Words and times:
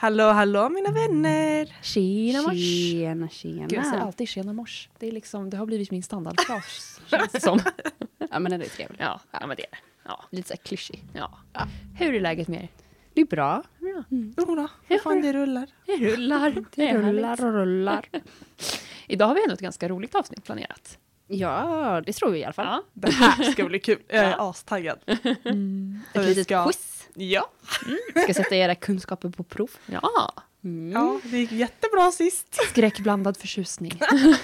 Hallå, 0.00 0.24
hallå 0.30 0.68
mina 0.68 0.90
vänner! 0.92 1.76
Tjena 1.82 2.42
mors! 2.42 2.56
Tjena, 2.56 3.26
Gud, 3.26 3.72
jag 3.78 3.84
säger 3.84 3.92
tjena. 3.92 4.02
alltid 4.02 4.28
tjena 4.28 4.52
mors. 4.52 4.88
Det, 4.98 5.06
är 5.08 5.12
liksom, 5.12 5.50
det 5.50 5.56
har 5.56 5.66
blivit 5.66 5.90
min 5.90 6.02
standardfras, 6.02 7.00
känns 7.10 7.32
det 7.32 7.40
som. 7.40 7.60
Ja 8.30 8.38
men 8.38 8.50
den 8.52 8.62
är 8.62 8.66
trevlig. 8.66 9.00
Ja, 9.00 9.20
ja 9.30 9.46
men 9.46 9.56
det 9.56 9.62
är 9.62 9.70
det. 9.70 9.76
Ja, 10.04 10.24
Lite 10.30 10.48
såhär 10.48 10.58
klyschig. 10.58 11.04
ja. 11.14 11.30
Hur 11.98 12.14
är 12.14 12.20
läget 12.20 12.48
med 12.48 12.62
er? 12.62 12.68
Det 13.14 13.20
är 13.20 13.24
bra. 13.26 13.62
Bra. 13.78 14.04
Jodå, 14.36 14.68
hur 14.86 14.98
fan 14.98 15.22
det 15.22 15.32
rullar. 15.32 15.66
Det 15.86 15.96
rullar. 15.96 16.64
Det 16.74 16.92
Rullar 16.94 17.44
och 17.44 17.52
rullar. 17.52 18.08
Idag 19.06 19.26
har 19.26 19.34
vi 19.34 19.42
ändå 19.42 19.54
ett 19.54 19.60
ganska 19.60 19.88
roligt 19.88 20.14
avsnitt 20.14 20.44
planerat. 20.44 20.98
Ja, 21.26 22.02
det 22.06 22.12
tror 22.12 22.30
vi 22.30 22.38
i 22.38 22.44
alla 22.44 22.52
fall. 22.52 22.66
Ja. 22.66 22.82
Det 22.92 23.12
här 23.12 23.42
ska 23.52 23.64
bli 23.64 23.78
kul. 23.78 23.98
Jag 24.08 24.16
är 24.24 24.30
Ja. 24.30 24.50
astaggad. 24.50 24.98
Ett 25.06 25.16
Vi 25.44 26.26
litet 26.26 26.44
ska- 26.44 26.64
quiz. 26.64 26.89
Ja. 27.14 27.50
Ska 28.24 28.34
sätta 28.34 28.56
era 28.56 28.74
kunskaper 28.74 29.28
på 29.28 29.42
prov. 29.42 29.70
Ja, 29.86 30.32
Mm. 30.64 30.92
ja, 30.92 31.20
det 31.24 31.38
gick 31.38 31.52
jättebra 31.52 32.12
sist. 32.12 32.54
skräckblandad 32.70 33.36
förtjusning. 33.36 34.00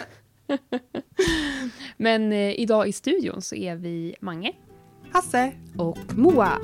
Men 1.96 2.32
eh, 2.32 2.60
idag 2.60 2.88
i 2.88 2.92
studion 2.92 3.42
så 3.42 3.54
är 3.54 3.76
vi 3.76 4.14
Mange. 4.20 4.52
Hasse. 5.12 5.52
Och 5.78 5.98
Moa. 6.16 6.58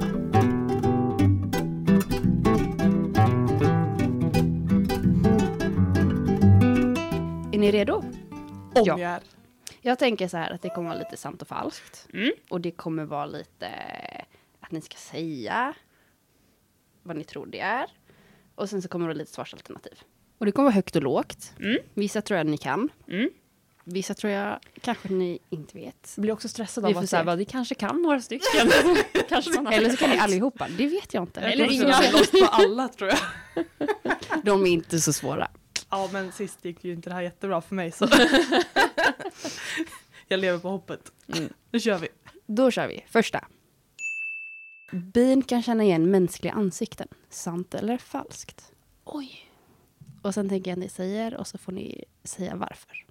Är 7.52 7.58
ni 7.58 7.70
redo? 7.72 7.94
Om 7.94 8.12
Ja. 8.74 8.84
jag 8.98 9.00
är. 9.00 9.20
Jag 9.80 9.98
tänker 9.98 10.28
så 10.28 10.36
här 10.36 10.50
att 10.50 10.62
det 10.62 10.70
kommer 10.70 10.88
vara 10.88 10.98
lite 10.98 11.16
sant 11.16 11.42
och 11.42 11.48
falskt. 11.48 12.08
Mm. 12.14 12.32
Och 12.48 12.60
det 12.60 12.70
kommer 12.70 13.04
vara 13.04 13.26
lite 13.26 13.68
att 14.60 14.70
ni 14.72 14.80
ska 14.80 14.96
säga 14.96 15.74
vad 17.02 17.16
ni 17.16 17.24
tror 17.24 17.46
det 17.46 17.60
är. 17.60 17.86
Och 18.54 18.70
sen 18.70 18.82
så 18.82 18.88
kommer 18.88 19.08
det 19.08 19.14
lite 19.14 19.32
svarsalternativ. 19.32 19.92
Och 20.38 20.46
det 20.46 20.52
kommer 20.52 20.64
vara 20.64 20.74
högt 20.74 20.96
och 20.96 21.02
lågt. 21.02 21.52
Mm. 21.60 21.78
Vissa 21.94 22.22
tror 22.22 22.38
jag 22.38 22.46
ni 22.46 22.58
kan. 22.58 22.88
Mm. 23.08 23.30
Vissa 23.84 24.14
tror 24.14 24.32
jag 24.32 24.58
kanske 24.80 25.08
ni 25.08 25.38
inte 25.50 25.78
vet. 25.78 26.12
Jag 26.16 26.22
blir 26.22 26.32
också 26.32 26.48
stressad 26.48 26.84
Vi 26.84 26.90
av 26.90 26.94
får 26.94 27.02
att 27.02 27.10
se. 27.10 27.22
vad, 27.22 27.38
vi 27.38 27.44
kanske 27.44 27.74
kan 27.74 28.02
några 28.02 28.20
stycken. 28.20 28.70
kanske 29.28 29.50
man 29.50 29.66
har 29.66 29.72
Eller 29.72 29.90
så 29.90 29.96
kan 29.96 30.10
ni 30.10 30.18
allihopa. 30.18 30.68
Det 30.78 30.86
vet 30.86 31.14
jag 31.14 31.22
inte. 31.22 31.40
Eller 31.40 31.64
Jag 31.64 31.72
inga. 31.72 32.10
lost 32.12 32.32
på 32.32 32.46
alla 32.46 32.88
tror 32.88 33.10
jag. 33.10 33.18
De 34.44 34.66
är 34.66 34.70
inte 34.70 35.00
så 35.00 35.12
svåra. 35.12 35.48
Ja 35.90 36.08
men 36.12 36.32
sist 36.32 36.64
gick 36.64 36.84
ju 36.84 36.92
inte 36.92 37.10
det 37.10 37.14
här 37.14 37.22
jättebra 37.22 37.60
för 37.60 37.74
mig 37.74 37.92
så. 37.92 38.08
jag 40.28 40.40
lever 40.40 40.58
på 40.58 40.68
hoppet. 40.68 41.12
Mm. 41.36 41.52
Nu 41.70 41.80
kör 41.80 41.98
vi. 41.98 42.08
Då 42.46 42.70
kör 42.70 42.88
vi. 42.88 43.04
Första. 43.10 43.44
Bin 44.92 45.42
kan 45.42 45.62
känna 45.62 45.84
igen 45.84 46.10
mänskliga 46.10 46.52
ansikten. 46.52 47.08
Sant 47.30 47.74
eller 47.74 47.98
falskt? 47.98 48.72
Oj. 49.04 49.50
Och 50.22 50.34
sen 50.34 50.48
tänker 50.48 50.70
jag 50.70 50.76
att 50.76 50.80
ni 50.84 50.88
säger 50.88 51.34
och 51.36 51.46
så 51.46 51.58
får 51.58 51.72
ni 51.72 52.04
säga 52.24 52.56
varför. 52.56 53.06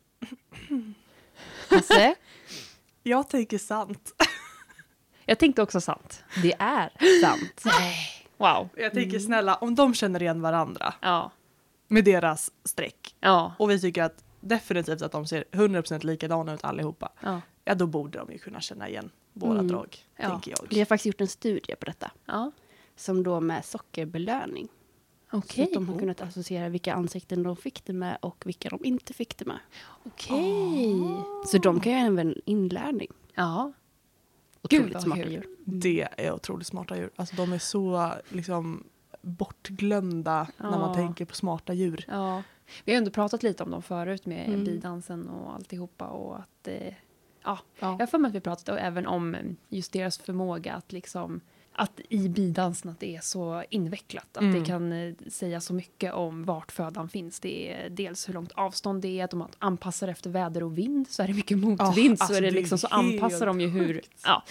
Hasse? 1.69 2.15
Jag 3.03 3.29
tänker 3.29 3.57
sant. 3.57 4.13
Jag 5.25 5.39
tänkte 5.39 5.61
också 5.61 5.81
sant. 5.81 6.23
Det 6.43 6.53
är 6.59 6.91
sant. 7.21 7.63
Wow. 8.37 8.69
Jag 8.77 8.93
tänker 8.93 9.19
snälla, 9.19 9.55
om 9.55 9.75
de 9.75 9.93
känner 9.93 10.21
igen 10.21 10.41
varandra 10.41 10.93
Ja. 11.01 11.31
med 11.87 12.05
deras 12.05 12.51
streck 12.63 13.15
Ja. 13.19 13.55
och 13.59 13.69
vi 13.69 13.79
tycker 13.81 14.03
att 14.03 14.23
definitivt 14.39 15.01
att 15.01 15.11
de 15.11 15.27
ser 15.27 15.43
100% 15.51 16.03
likadana 16.05 16.53
ut 16.53 16.63
allihopa. 16.63 17.11
Ja. 17.21 17.41
Ja 17.65 17.75
då 17.75 17.87
borde 17.87 18.17
de 18.17 18.31
ju 18.31 18.37
kunna 18.37 18.61
känna 18.61 18.89
igen 18.89 19.09
våra 19.33 19.51
Mm. 19.53 19.67
drag, 19.67 19.97
Ja. 20.17 20.29
tänker 20.29 20.51
jag. 20.51 20.67
Vi 20.69 20.79
har 20.79 20.85
faktiskt 20.85 21.05
gjort 21.05 21.21
en 21.21 21.27
studie 21.27 21.75
på 21.75 21.85
detta. 21.85 22.11
ja. 22.25 22.51
Som 22.95 23.23
då 23.23 23.39
med 23.39 23.65
sockerbelöning. 23.65 24.67
Så 25.31 25.37
Okej. 25.37 25.63
att 25.63 25.73
de 25.73 25.89
har 25.89 25.99
kunnat 25.99 26.21
associera 26.21 26.69
vilka 26.69 26.93
ansikten 26.93 27.43
de 27.43 27.55
fick 27.55 27.85
det 27.85 27.93
med 27.93 28.17
och 28.21 28.43
vilka 28.45 28.69
de 28.69 28.85
inte 28.85 29.13
fick 29.13 29.37
det 29.37 29.45
med. 29.45 29.59
Okej. 30.03 30.99
Så 31.45 31.57
de 31.57 31.79
kan 31.79 31.91
ju 31.91 31.97
även 31.97 32.35
inlärning. 32.45 33.07
Ja. 33.35 33.71
Otroligt 34.61 34.93
vad 34.93 35.03
smarta 35.03 35.29
djur. 35.29 35.47
Det 35.65 36.07
är 36.17 36.33
otroligt 36.33 36.67
smarta 36.67 36.97
djur. 36.97 37.09
Alltså 37.15 37.35
de 37.35 37.53
är 37.53 37.57
så 37.59 38.11
liksom 38.29 38.83
bortglömda 39.21 40.47
när 40.57 40.69
man 40.69 40.89
Ja. 40.89 40.93
tänker 40.95 41.25
på 41.25 41.35
smarta 41.35 41.73
djur. 41.73 42.05
Ja. 42.07 42.43
Vi 42.85 42.91
har 42.93 42.97
ändå 42.97 43.11
pratat 43.11 43.43
lite 43.43 43.63
om 43.63 43.71
dem 43.71 43.81
förut 43.81 44.25
med 44.25 44.47
Mm. 44.47 44.63
bidansen 44.63 45.29
och 45.29 45.53
alltihopa 45.53 46.07
och 46.07 46.35
att 46.39 46.67
eh, 46.67 46.93
ja, 47.43 47.59
Ja. 47.79 47.91
jag 47.91 47.99
har 47.99 48.07
för 48.07 48.17
mig 48.17 48.29
att 48.29 48.35
vi 48.35 48.39
pratat 48.39 48.77
även 48.79 49.07
om 49.07 49.35
eh, 49.35 49.41
just 49.69 49.91
deras 49.93 50.17
förmåga 50.17 50.73
att 50.73 50.91
liksom 50.91 51.41
att 51.73 51.99
i 52.09 52.29
bidansen 52.29 52.91
att 52.91 52.99
det 52.99 53.15
är 53.15 53.21
så 53.21 53.63
invecklat. 53.69 54.37
Att 54.37 54.43
Mm. 54.43 54.59
det 54.59 54.65
kan 54.65 54.91
eh, 54.93 55.13
säga 55.29 55.61
så 55.61 55.73
mycket 55.73 56.13
om 56.13 56.43
vart 56.45 56.71
födan 56.71 57.09
finns. 57.09 57.39
Det 57.39 57.71
är 57.71 57.89
dels 57.89 58.29
hur 58.29 58.33
långt 58.33 58.51
avstånd 58.51 59.01
det 59.01 59.19
är, 59.19 59.23
att 59.23 59.31
de 59.31 59.47
anpassar 59.59 60.07
efter 60.07 60.29
väder 60.29 60.63
och 60.63 60.77
vind. 60.77 61.09
Så 61.09 61.23
är 61.23 61.27
det 61.27 61.33
mycket 61.33 61.57
motvind 61.57 62.17
så 62.17 62.23
alltså 62.23 62.37
är 62.37 62.41
det 62.41 62.47
det 62.49 62.55
liksom 62.55 62.77
så 62.77 62.87
anpassar 62.87 63.45
de 63.45 63.61
ju 63.61 63.67
hur... 63.67 64.01
Ja, 64.25 64.43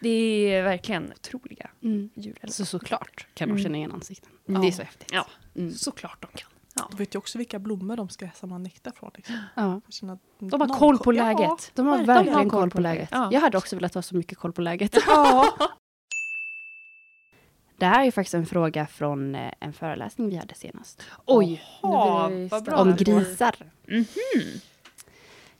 det 0.00 0.08
är 0.08 0.62
verkligen 0.62 1.12
otroliga 1.12 1.70
Mm. 1.82 2.10
djur. 2.14 2.38
Så 2.48 2.64
såklart 2.64 3.26
kan 3.34 3.48
de 3.48 3.52
Mm. 3.52 3.62
känna 3.64 3.76
igen 3.78 3.92
ansikten. 3.92 4.30
Ja. 4.46 4.58
Det 4.60 4.66
är 4.68 4.72
så 4.72 4.82
häftigt. 4.82 5.08
Ja, 5.12 5.26
Mm. 5.54 5.72
såklart 5.72 6.22
de 6.22 6.38
kan. 6.38 6.50
Ja. 6.76 6.88
De 6.90 6.96
vet 6.96 7.14
ju 7.14 7.18
också 7.18 7.38
vilka 7.38 7.58
blommor 7.58 7.96
de 7.96 8.08
ska 8.08 8.28
samla 8.34 8.58
nektar 8.58 8.92
från. 8.92 9.10
Liksom. 9.14 9.36
Ja. 9.54 9.76
Att 9.76 10.50
De 10.50 10.60
har 10.60 10.78
koll 10.78 10.98
på 10.98 11.14
ja, 11.14 11.24
läget. 11.24 11.70
De 11.74 11.86
har 11.86 11.98
De 11.98 12.04
verkligen 12.04 12.50
koll 12.50 12.70
på 12.70 12.80
läget. 12.80 13.08
Ja. 13.12 13.28
Jag 13.32 13.40
hade 13.40 13.58
också 13.58 13.76
velat 13.76 13.94
ha 13.94 14.02
så 14.02 14.16
mycket 14.16 14.38
koll 14.38 14.52
på 14.52 14.60
läget. 14.60 14.96
Ja. 15.06 15.56
Det 17.78 17.86
här 17.86 18.06
är 18.06 18.10
faktiskt 18.10 18.34
en 18.34 18.46
fråga 18.46 18.86
från 18.86 19.34
eh, 19.34 19.52
en 19.60 19.72
föreläsning 19.72 20.28
vi 20.28 20.36
hade 20.36 20.54
senast. 20.54 21.02
Oj! 21.24 21.62
Spännande. 21.78 22.74
Om 22.74 22.96
grisar. 22.96 23.56
Mhm. 23.88 24.06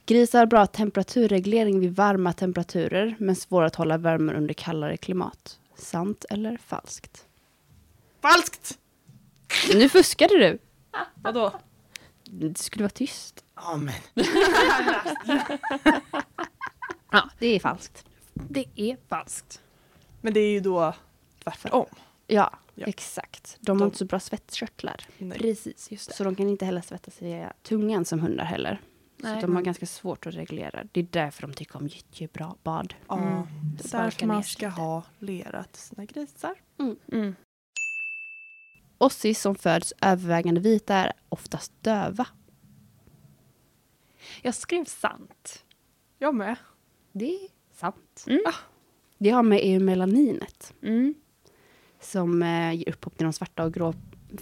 Grisar 0.06 0.38
har 0.38 0.46
bra 0.46 0.66
temperaturreglering 0.66 1.80
vid 1.80 1.96
varma 1.96 2.32
temperaturer 2.32 3.16
men 3.18 3.36
svår 3.36 3.62
att 3.62 3.74
hålla 3.74 3.98
värmen 3.98 4.36
under 4.36 4.54
kallare 4.54 4.96
klimat. 4.96 5.58
Sant 5.76 6.24
eller 6.30 6.56
falskt? 6.56 7.26
Falskt! 8.22 8.78
Nu 9.74 9.88
fuskade 9.88 10.38
du! 10.38 10.58
Vadå? 11.14 11.52
Det 12.24 12.58
skulle 12.58 12.82
vara 12.84 12.90
tyst. 12.90 13.44
Amen. 13.54 13.94
Ja, 17.12 17.30
det 17.38 17.46
är 17.46 17.60
falskt. 17.60 18.04
Det 18.34 18.64
är 18.76 18.96
falskt. 19.08 19.62
Men 20.20 20.32
det 20.34 20.40
är 20.40 20.50
ju 20.50 20.60
då 20.60 20.94
tvärtom. 21.44 21.86
Ja, 22.26 22.58
Ja. 22.74 22.86
exakt. 22.86 23.56
De 23.60 23.72
har 23.72 23.78
De- 23.78 23.84
inte 23.84 23.98
så 23.98 24.04
bra 24.04 24.20
svettkörtlar. 24.20 25.00
Nej. 25.18 25.38
Precis, 25.38 25.90
just 25.90 26.08
det. 26.08 26.14
Så 26.14 26.24
de 26.24 26.34
kan 26.34 26.48
inte 26.48 26.64
heller 26.64 26.80
svettas 26.80 27.22
i 27.22 27.46
tungan 27.62 28.04
som 28.04 28.20
hundar 28.20 28.44
heller. 28.44 28.80
Så 29.20 29.26
Nej. 29.28 29.40
de 29.40 29.54
har 29.56 29.62
ganska 29.62 29.86
svårt 29.86 30.26
att 30.26 30.34
reglera. 30.34 30.84
Det 30.92 31.00
är 31.00 31.06
därför 31.10 31.42
de 31.42 31.52
tycker 31.54 31.76
om 31.76 31.86
gyttjebra 31.86 32.54
bad. 32.62 32.94
Ja, 33.08 33.18
Mm. 33.18 33.42
det 33.76 33.94
är 33.94 33.98
därför 34.02 34.26
man 34.26 34.44
ska 34.44 34.66
lite. 34.66 34.80
ha 34.80 35.02
lera 35.18 35.64
till 35.64 35.82
sina 35.82 36.04
grisar. 36.04 36.54
Mm. 37.12 37.36
Ossis 38.98 39.40
som 39.40 39.54
föds 39.54 39.92
övervägande 40.02 40.60
vita 40.60 40.94
är 40.94 41.12
oftast 41.28 41.72
döva. 41.82 42.26
Jag 44.42 44.54
skrev 44.54 44.84
sant. 44.84 45.64
Jag 46.18 46.34
med. 46.34 46.56
Det 47.12 47.34
är 47.34 47.48
sant. 47.74 48.24
Mm. 48.28 48.40
Det 49.18 49.30
har 49.30 49.42
med 49.42 49.60
eumelaninet 49.62 50.74
Mm. 50.82 51.14
som 52.00 52.42
eh, 52.42 52.72
ger 52.74 52.88
upphov 52.88 53.10
till 53.10 53.24
de 53.24 53.32
svarta 53.32 53.64
och 53.64 53.74
grå 53.74 53.94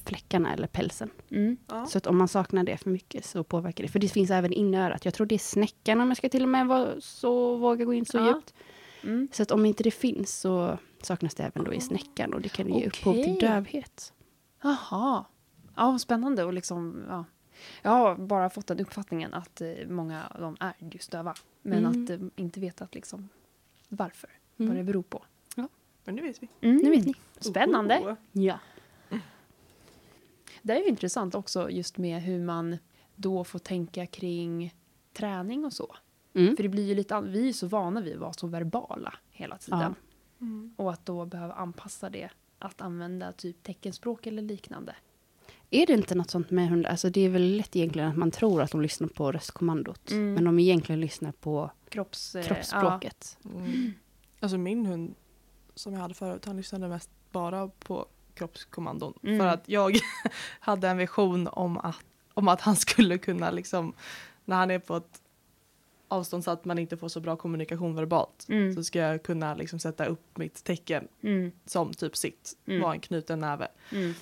fläckarna 0.05 0.53
eller 0.53 0.67
pälsen. 0.67 1.11
Mm. 1.31 1.57
Ja. 1.69 1.87
Så 1.87 1.99
att 1.99 2.07
om 2.07 2.17
man 2.17 2.29
saknar 2.29 2.65
det 2.65 2.77
för 2.77 2.91
mycket 2.91 3.25
så 3.25 3.45
påverkar 3.45 3.85
det. 3.85 3.89
För 3.89 3.99
det 3.99 4.09
finns 4.09 4.31
även 4.31 4.53
inne 4.53 4.77
i 4.77 4.81
örat. 4.81 5.05
Jag 5.05 5.15
tror 5.15 5.27
det 5.27 5.35
är 5.35 5.39
snäckan 5.39 6.01
om 6.01 6.09
jag 6.09 6.17
ska 6.17 6.29
till 6.29 6.43
och 6.43 6.49
med 6.49 6.67
vara 6.67 7.01
så, 7.01 7.57
våga 7.57 7.85
gå 7.85 7.95
in 7.95 8.07
så 8.07 8.19
Ja. 8.19 8.27
djupt. 8.27 8.55
Mm. 9.03 9.29
Så 9.33 9.43
att 9.43 9.51
om 9.51 9.67
inte 9.67 9.83
det 9.83 9.91
finns 9.91 10.41
så 10.41 10.79
saknas 11.03 11.35
det 11.35 11.43
även 11.43 11.65
då 11.65 11.75
i 11.75 11.81
snäckan 11.81 12.35
och 12.35 12.41
det 12.41 12.49
kan 12.49 12.75
ge 12.75 12.87
upphov 12.87 13.15
till 13.15 13.39
dövhet. 13.39 14.13
Jaha. 14.65 15.25
Ja, 15.77 15.99
spännande. 15.99 16.45
Och 16.45 16.53
liksom, 16.53 17.05
ja. 17.09 17.25
Jag 17.83 17.91
har 17.91 18.17
bara 18.17 18.51
fått 18.51 18.67
den 18.67 18.81
uppfattningen 18.81 19.35
att 19.35 19.61
eh, 19.61 19.69
många 19.89 20.27
av 20.27 20.41
dem 20.41 20.57
är 20.61 20.75
just 20.79 21.11
döva. 21.11 21.35
Men 21.63 21.79
Mm. 21.87 22.05
att 22.05 22.11
eh, 22.11 22.19
inte 22.37 22.61
vetat 22.61 22.95
liksom 22.95 23.29
varför. 23.89 24.31
Mm. 24.57 24.69
Vad 24.69 24.77
det 24.79 24.85
beror 24.85 25.03
på. 25.03 25.23
Men 26.07 26.15
nu 26.15 26.23
vet 26.23 26.43
vi. 26.43 26.49
Nu 26.61 26.91
vet 26.91 27.07
ni. 27.07 27.15
Spännande. 27.39 27.99
Oh. 28.01 28.15
Ja. 28.33 28.59
Det 30.63 30.73
är 30.73 30.79
ju 30.79 30.89
intressant 30.89 31.35
också 31.35 31.71
just 31.71 31.99
med 31.99 32.23
hur 32.23 32.41
man 32.41 32.79
då 33.15 33.45
får 33.45 33.59
tänka 33.59 34.07
kring 34.07 34.75
träning 35.13 35.65
och 35.65 35.73
så. 35.73 35.97
Mm. 36.35 36.57
För 36.57 36.63
det 36.63 36.69
blir 36.69 36.85
ju 36.89 36.95
lite, 36.95 37.21
vi 37.21 37.41
är 37.41 37.45
ju 37.47 37.53
så 37.53 37.67
vana 37.67 38.01
vid 38.01 38.15
att 38.15 38.21
vara 38.21 38.33
så 38.33 38.47
verbala 38.47 39.15
hela 39.31 39.59
tiden. 39.59 39.81
Ja. 39.81 39.95
Mm. 40.47 40.75
Och 40.77 40.93
att 40.93 41.07
då 41.07 41.25
behöva 41.27 41.55
anpassa 41.55 42.11
det. 42.11 42.31
Att 42.65 42.81
använda 42.81 43.33
typ 43.33 43.63
teckenspråk 43.63 44.27
eller 44.27 44.43
liknande. 44.43 44.95
Är 45.71 45.87
det 45.87 45.93
inte 45.93 46.15
något 46.15 46.31
sånt 46.31 46.51
med 46.51 46.69
hundar? 46.69 46.91
Alltså 46.91 47.11
det 47.11 47.21
är 47.21 47.29
väl 47.29 47.57
lätt 47.57 47.77
egentligen 47.77 48.09
att 48.09 48.17
man 48.17 48.31
tror 48.31 48.63
att 48.63 48.71
de 48.71 48.81
lyssnar 48.81 49.09
på 49.09 49.33
röstkommandot. 49.33 50.11
Mm. 50.11 50.35
Men 50.35 50.45
de 50.45 50.59
egentligen 50.59 51.01
lyssnar 51.01 51.33
på 51.33 51.71
Kropps, 51.89 52.37
kroppsspråket. 52.45 53.39
Mm. 53.45 53.93
Alltså 54.41 54.59
min 54.59 54.87
hund 54.87 55.15
som 55.75 55.93
jag 55.93 56.01
hade 56.01 56.15
förut, 56.15 56.45
han 56.45 56.57
lyssnade 56.57 56.89
mest 56.89 57.11
bara 57.31 57.69
på 57.69 58.07
kroppskommandon. 58.35 59.19
Mm. 59.23 59.39
För 59.39 59.47
att 59.47 59.69
jag 59.69 59.99
hade 60.61 60.89
en 60.89 60.97
vision 60.97 61.49
om 61.49 61.79
att, 61.79 62.05
om 62.35 62.49
att 62.49 62.61
han 62.61 62.77
skulle 62.77 63.19
kunna 63.19 63.51
liksom, 63.51 63.95
när 64.45 64.57
han 64.57 64.71
är 64.71 64.79
på 64.79 64.97
ett 64.97 65.23
avstånd 66.09 66.45
så 66.45 66.51
att 66.51 66.65
man 66.65 66.79
inte 66.79 66.97
får 66.97 67.09
så 67.09 67.21
bra 67.21 67.37
kommunikation 67.37 67.95
verbalt, 67.95 68.47
Mm. 68.49 68.75
så 68.75 68.85
ska 68.85 68.99
jag 68.99 69.23
kunna 69.23 69.55
liksom 69.55 69.79
sätta 69.79 70.05
upp 70.07 70.39
mitt 70.39 70.65
tecken 70.65 71.09
Mm. 71.23 71.53
som 71.67 71.95
typ 71.95 72.17
sitt, 72.17 72.53
Mm. 72.67 72.83
var 72.83 72.93
en 72.95 73.01
knuten 73.01 73.39
näve. 73.39 73.69
Mm. 73.93 74.15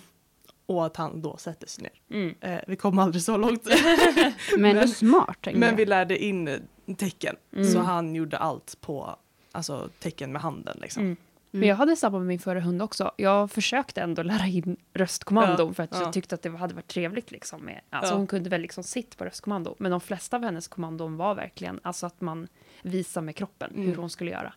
Och 0.66 0.86
att 0.86 0.96
han 0.96 1.22
då 1.22 1.36
sätter 1.36 1.66
sig 1.68 1.82
ner. 1.82 2.20
Mm. 2.22 2.34
Eh, 2.40 2.60
vi 2.66 2.76
kom 2.76 2.98
aldrig 2.98 3.22
så 3.22 3.36
långt. 3.36 3.64
Men 4.58 4.76
Men- 4.76 4.88
smart. 4.88 5.38
Men 5.52 5.62
jag. 5.62 5.76
vi 5.76 5.86
lärde 5.86 6.24
in 6.24 6.68
tecken. 6.96 7.36
Mm. 7.52 7.64
Så 7.72 7.78
han 7.78 8.14
gjorde 8.14 8.38
allt 8.38 8.80
på 8.80 9.16
alltså, 9.52 9.88
tecken 9.98 10.32
med 10.32 10.42
handen. 10.42 10.78
Liksom. 10.80 11.16
Mm. 11.52 11.60
Men 11.60 11.68
jag 11.68 11.76
hade 11.76 11.96
samma 11.96 12.18
med 12.18 12.26
min 12.26 12.38
förra 12.38 12.60
hund 12.60 12.82
också. 12.82 13.12
Jag 13.16 13.50
försökte 13.50 14.00
ändå 14.00 14.22
lära 14.22 14.46
in 14.46 14.76
röstkommandon 14.94 15.66
Ja, 15.68 15.74
för 15.74 15.82
att 15.82 15.90
ja. 15.92 16.00
jag 16.02 16.12
tyckte 16.12 16.34
att 16.34 16.42
det 16.42 16.50
hade 16.56 16.74
varit 16.74 16.86
trevligt. 16.88 17.30
Liksom 17.30 17.60
med, 17.64 17.80
alltså 17.90 18.12
Ja. 18.14 18.16
Hon 18.18 18.26
kunde 18.26 18.50
väl 18.50 18.60
liksom 18.60 18.84
sitt 18.84 19.16
på 19.16 19.24
röstkommando. 19.24 19.74
Men 19.78 19.90
de 19.90 20.00
flesta 20.00 20.36
av 20.36 20.42
hennes 20.42 20.68
kommandon 20.68 21.16
var 21.16 21.34
verkligen 21.34 21.80
alltså 21.82 22.06
att 22.06 22.20
man 22.20 22.48
visar 22.82 23.22
med 23.22 23.36
kroppen 23.36 23.70
hur 23.74 23.84
Mm. 23.84 23.98
hon 23.98 24.10
skulle 24.10 24.30
göra. 24.30 24.54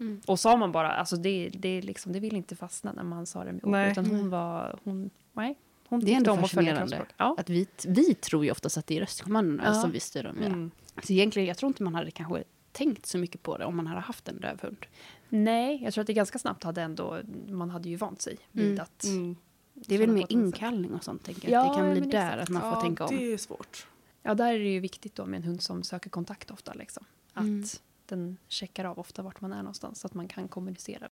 Mm. 0.00 0.20
Och 0.26 0.40
sa 0.40 0.56
man 0.56 0.72
bara, 0.72 0.90
alltså 0.92 1.16
det, 1.16 1.50
det, 1.52 1.80
liksom, 1.82 2.12
det 2.12 2.20
vill 2.20 2.36
inte 2.36 2.56
fastna 2.56 2.92
när 2.92 3.02
man 3.04 3.26
sa 3.26 3.44
det 3.44 3.52
med 3.52 3.64
ord. 3.64 3.70
Nej. 3.70 3.90
Utan 3.92 4.06
hon 4.06 4.30
var, 4.30 4.78
hon, 4.84 5.10
nej. 5.32 5.58
Hon 5.88 6.00
Det 6.00 6.12
är 6.12 6.16
ändå 6.16 6.36
fascinerande. 6.36 7.06
Att 7.16 7.50
vi, 7.50 7.66
vi 7.86 8.14
tror 8.14 8.44
ju 8.44 8.50
oftast 8.50 8.78
att 8.78 8.86
det 8.86 8.96
är 8.96 9.00
röstkommandona 9.00 9.62
Ja. 9.66 9.74
som 9.74 9.90
vi 9.90 10.00
styr 10.00 10.22
dem 10.22 10.36
med. 10.36 10.46
Mm. 10.46 10.70
Så 11.02 11.12
egentligen, 11.12 11.48
jag 11.48 11.56
tror 11.56 11.68
inte 11.70 11.82
man 11.82 11.94
hade 11.94 12.10
kanske 12.10 12.44
tänkt 12.72 13.06
så 13.06 13.18
mycket 13.18 13.42
på 13.42 13.58
det 13.58 13.64
om 13.64 13.76
man 13.76 13.86
hade 13.86 14.00
haft 14.00 14.28
en 14.28 14.40
döv 14.40 14.60
hund. 14.62 14.86
Nej, 15.30 15.80
jag 15.84 15.94
tror 15.94 16.02
att 16.02 16.06
det 16.06 16.12
ganska 16.12 16.38
snabbt 16.38 16.64
hade 16.64 16.82
ändå, 16.82 17.20
man 17.48 17.70
hade 17.70 17.88
ju 17.88 17.96
vant 17.96 18.22
sig 18.22 18.38
vid 18.52 18.66
Mm. 18.66 18.80
att 18.82 19.04
Mm. 19.04 19.36
Det 19.74 19.94
är 19.94 19.98
väl 19.98 20.10
mer 20.10 20.22
sätt. 20.22 20.30
inkallning 20.30 20.94
och 20.94 21.04
sånt, 21.04 21.24
tänker 21.24 21.50
jag. 21.50 21.64
Ja, 21.64 21.70
att 21.70 21.76
det 21.76 21.80
kan 21.82 21.90
bli 22.00 22.10
där, 22.10 22.38
att 22.38 22.48
man 22.48 22.62
får 22.62 22.70
ja, 22.70 22.80
tänka 22.80 23.04
om. 23.04 23.16
det 23.16 23.32
är 23.32 23.36
svårt. 23.36 23.86
Ja, 24.22 24.34
där 24.34 24.52
är 24.54 24.58
det 24.58 24.68
ju 24.72 24.80
viktigt 24.80 25.14
då 25.14 25.26
med 25.26 25.36
en 25.36 25.42
hund 25.42 25.62
som 25.62 25.82
söker 25.82 26.10
kontakt 26.10 26.50
ofta. 26.50 26.72
Liksom. 26.74 27.04
Att 27.32 27.42
Mm. 27.44 27.64
den 28.06 28.36
checkar 28.48 28.84
av 28.84 28.98
ofta 28.98 29.22
vart 29.22 29.40
man 29.40 29.52
är 29.52 29.56
någonstans 29.62 30.00
så 30.00 30.06
att 30.06 30.14
man 30.14 30.28
kan 30.28 30.48
kommunicera. 30.48 31.08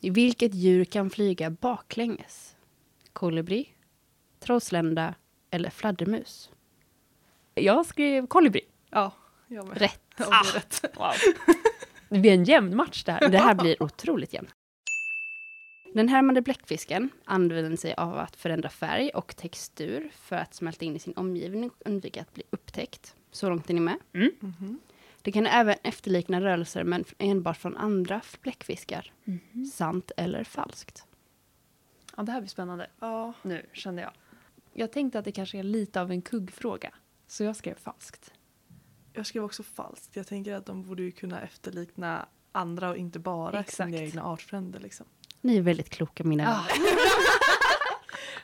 Vilket 0.00 0.54
djur 0.54 0.84
kan 0.84 1.10
flyga 1.10 1.50
baklänges? 1.50 2.56
Kolibri, 3.12 3.68
trollslända 4.40 5.14
eller 5.50 5.70
fladdermus? 5.70 6.50
Jag 7.54 7.86
skrev 7.86 8.26
kolibri. 8.26 8.60
Ja, 8.90 9.12
jag 9.46 9.66
med. 9.68 9.78
Rätt. 9.78 10.00
Ja, 10.18 10.42
rätt. 10.54 10.84
Wow. 10.96 11.12
Det 12.08 12.18
blir 12.18 12.32
en 12.32 12.44
jämn 12.44 12.76
match 12.76 13.04
där. 13.04 13.28
Det 13.28 13.38
här 13.38 13.54
blir 13.62 13.82
otroligt 13.82 14.34
jämnt. 14.34 14.50
Den 15.94 16.08
härmade 16.08 16.42
bläckfisken 16.42 17.10
använder 17.24 17.76
sig 17.76 17.94
av 17.94 18.18
att 18.18 18.36
förändra 18.36 18.68
färg 18.68 19.10
och 19.10 19.36
textur 19.36 20.10
för 20.14 20.36
att 20.36 20.54
smälta 20.54 20.84
in 20.84 20.96
i 20.96 20.98
sin 20.98 21.14
omgivning 21.16 21.70
och 21.70 21.76
undvika 21.86 22.20
att 22.20 22.34
bli 22.34 22.42
upptäckt. 22.50 23.14
Så 23.30 23.48
långt 23.48 23.70
är 23.70 23.74
ni 23.74 23.80
med? 23.80 23.96
Mhm. 24.12 24.78
Det 25.22 25.32
kan 25.32 25.46
även 25.46 25.76
efterlikna 25.82 26.40
rörelser 26.40 26.84
men 26.84 27.04
enbart 27.18 27.56
från 27.56 27.76
andra 27.76 28.20
bläckfiskar. 28.42 29.12
Sant 29.72 30.10
eller 30.16 30.44
falskt? 30.44 31.06
Ja, 32.16 32.22
det 32.22 32.32
här 32.32 32.40
blir 32.40 32.48
spännande. 32.48 32.90
Ja, 33.00 33.32
Nu 33.42 33.66
kände 33.72 34.02
jag. 34.02 34.12
Jag 34.72 34.92
tänkte 34.92 35.18
att 35.18 35.24
det 35.24 35.32
kanske 35.32 35.58
är 35.58 35.62
lite 35.62 36.00
av 36.00 36.10
en 36.10 36.22
kuggfråga. 36.22 36.94
Så 37.26 37.44
jag 37.44 37.56
skrev 37.56 37.74
falskt. 37.74 38.32
Jag 39.16 39.26
skrev 39.26 39.44
också 39.44 39.62
falskt. 39.62 40.16
Jag 40.16 40.26
tänker 40.26 40.54
att 40.54 40.66
de 40.66 40.82
borde 40.82 41.02
ju 41.02 41.10
kunna 41.12 41.40
efterlikna 41.40 42.26
andra 42.52 42.90
och 42.90 42.96
inte 42.96 43.18
bara 43.18 43.60
Exakt. 43.60 43.76
sina 43.90 44.02
egna 44.02 44.24
artfränder. 44.24 44.80
Liksom. 44.80 45.06
Ni 45.40 45.56
är 45.56 45.62
väldigt 45.62 45.90
kloka 45.90 46.24
mina 46.24 46.64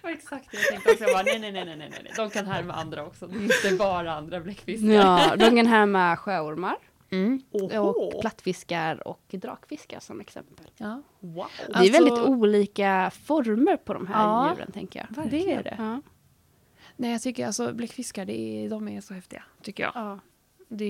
var 0.02 0.10
exakt 0.10 0.48
jag 0.52 0.62
tänkte 0.62 0.90
också. 0.92 1.04
Jag 1.04 1.12
bara, 1.14 1.22
nej, 1.22 1.38
nej, 1.38 1.52
nej, 1.52 1.64
nej, 1.64 1.76
nej. 1.90 2.12
De 2.16 2.30
kan 2.30 2.46
härma 2.46 2.72
andra 2.74 3.06
också. 3.06 3.24
Är 3.26 3.42
inte 3.42 3.76
bara 3.78 4.12
andra 4.12 4.40
bläckfiskar. 4.40 4.88
Ja, 4.88 5.36
de 5.36 5.56
kan 5.56 5.66
härma 5.66 6.16
sjöormar 6.16 6.76
Mm. 7.10 7.42
och 7.52 8.20
plattfiskar 8.20 9.08
och 9.08 9.22
drakfiskar 9.30 10.00
som 10.00 10.20
exempel. 10.20 10.66
ja. 10.76 11.02
Wow. 11.20 11.46
Det 11.66 11.72
är 11.72 11.76
Alltså- 11.76 11.92
väldigt 11.92 12.19
olika 12.28 13.10
former 13.24 13.76
på 13.76 13.94
de 13.94 14.06
här 14.06 14.22
Ja. 14.24 14.50
djuren 14.54 14.72
tänker 14.72 15.06
jag. 15.16 15.30
Det 15.30 15.52
är 15.52 15.62
det. 15.62 15.74
Ja. 15.78 16.02
Nej, 16.96 17.12
jag 17.12 17.22
tycker 17.22 17.46
alltså 17.46 17.72
bläckfiskar, 17.74 18.24
det 18.24 18.40
är, 18.40 18.70
de 18.70 18.88
är 18.88 19.00
så 19.00 19.14
häftiga. 19.14 19.42
Tycker 19.62 19.82
jag. 19.82 19.92
Ja. 19.94 20.19
Det 20.76 20.84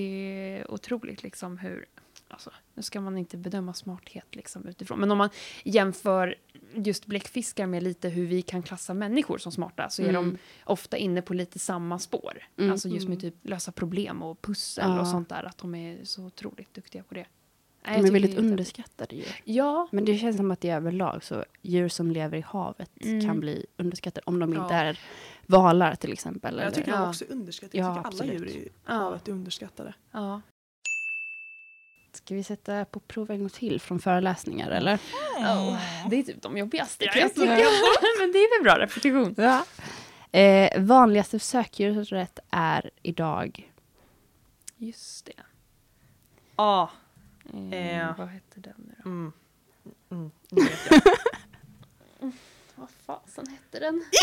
är 0.58 0.70
otroligt 0.70 1.22
liksom 1.22 1.58
hur... 1.58 1.86
Alltså, 2.28 2.50
nu 2.74 2.82
ska 2.82 3.00
man 3.00 3.18
inte 3.18 3.36
bedöma 3.36 3.74
smarthet 3.74 4.26
liksom 4.36 4.66
utifrån. 4.66 5.00
Men 5.00 5.10
om 5.10 5.18
man 5.18 5.28
jämför 5.64 6.34
just 6.74 7.06
bläckfiskar 7.06 7.66
med 7.66 7.82
lite 7.82 8.08
hur 8.08 8.26
vi 8.26 8.42
kan 8.42 8.62
klassa 8.62 8.94
människor 8.94 9.38
som 9.38 9.52
smarta 9.52 9.90
så 9.90 10.02
är 10.02 10.08
Mm. 10.08 10.24
de 10.30 10.38
ofta 10.64 10.96
inne 10.96 11.22
på 11.22 11.34
lite 11.34 11.58
samma 11.58 11.98
spår. 11.98 12.38
Mm. 12.58 12.72
Alltså 12.72 12.88
just 12.88 13.08
med 13.08 13.20
typ 13.20 13.34
lösa 13.42 13.72
problem 13.72 14.22
och 14.22 14.42
pussel 14.42 14.90
Ja. 14.90 15.00
och 15.00 15.06
sånt 15.08 15.28
där. 15.28 15.44
Att 15.44 15.58
de 15.58 15.74
är 15.74 16.04
så 16.04 16.24
otroligt 16.24 16.74
duktiga 16.74 17.02
på 17.02 17.14
det. 17.14 17.26
Nej, 17.86 18.00
De 18.02 18.06
är 18.08 18.12
väldigt 18.12 18.38
underskattade 18.38 19.16
djur. 19.16 19.40
Ja, 19.44 19.88
Men 19.92 20.04
det 20.04 20.18
känns 20.18 20.36
som 20.36 20.50
att 20.50 20.60
det 20.60 20.68
är 20.70 20.76
överlag 20.76 21.24
så 21.24 21.44
djur 21.62 21.88
som 21.88 22.10
lever 22.10 22.38
i 22.38 22.40
havet 22.40 22.90
Mm. 23.00 23.26
kan 23.26 23.40
bli 23.40 23.66
underskattade 23.76 24.22
om 24.26 24.38
de 24.38 24.50
inte 24.50 24.74
Ja. 24.74 24.80
är 24.80 25.00
valar 25.46 25.94
till 25.94 26.12
exempel. 26.12 26.54
Jag 26.54 26.62
eller- 26.66 26.74
tycker 26.76 26.90
Ja. 26.90 26.98
de 26.98 27.08
också 27.08 27.24
är 27.24 27.32
underskattade. 27.32 27.78
Jag 27.78 27.84
Ja, 27.86 27.94
tycker 27.94 27.98
alla 28.06 28.08
absolut. 28.08 28.40
djur 28.40 28.48
i 28.48 28.68
Ja. 28.86 29.18
är 29.26 29.30
underskattade. 29.32 29.94
ja. 30.12 30.40
Ska 32.14 32.34
vi 32.34 32.44
sätta 32.44 32.84
på 32.84 33.00
prov 33.00 33.30
en 33.30 33.38
gång 33.40 33.48
till 33.48 33.80
från 33.80 33.98
föreläsningar 34.00 34.70
eller? 34.70 34.94
Oh, 35.38 35.78
det 36.10 36.16
är 36.18 36.22
typ 36.22 36.42
de 36.42 36.56
jobbigaste. 36.58 37.04
Ja, 37.04 37.12
jag 37.14 37.22
jag 37.22 37.34
tycka. 37.34 37.46
Men 38.20 38.32
det 38.32 38.38
är 38.38 38.58
väl 38.58 38.64
bra 38.64 38.78
repetition. 38.84 39.34
Ja. 39.38 39.64
Eh, 40.38 40.80
vanligaste 40.82 41.38
sökdjuret 41.38 42.38
är 42.50 42.90
idag 43.02 43.72
Just 44.76 45.26
det. 45.26 45.32
Ja. 46.56 46.90
Eh, 47.54 47.98
Eh. 47.98 48.16
Vad 48.18 48.28
hette 48.28 48.60
den 48.60 48.74
nu 48.76 48.94
då? 49.04 49.10
Mm. 49.10 49.32
Mm. 50.10 50.30
Vet 50.50 50.70
jag. 50.90 51.02
Vad 52.82 52.90
fasen 53.06 53.46
hette 53.46 53.78
den? 53.78 54.04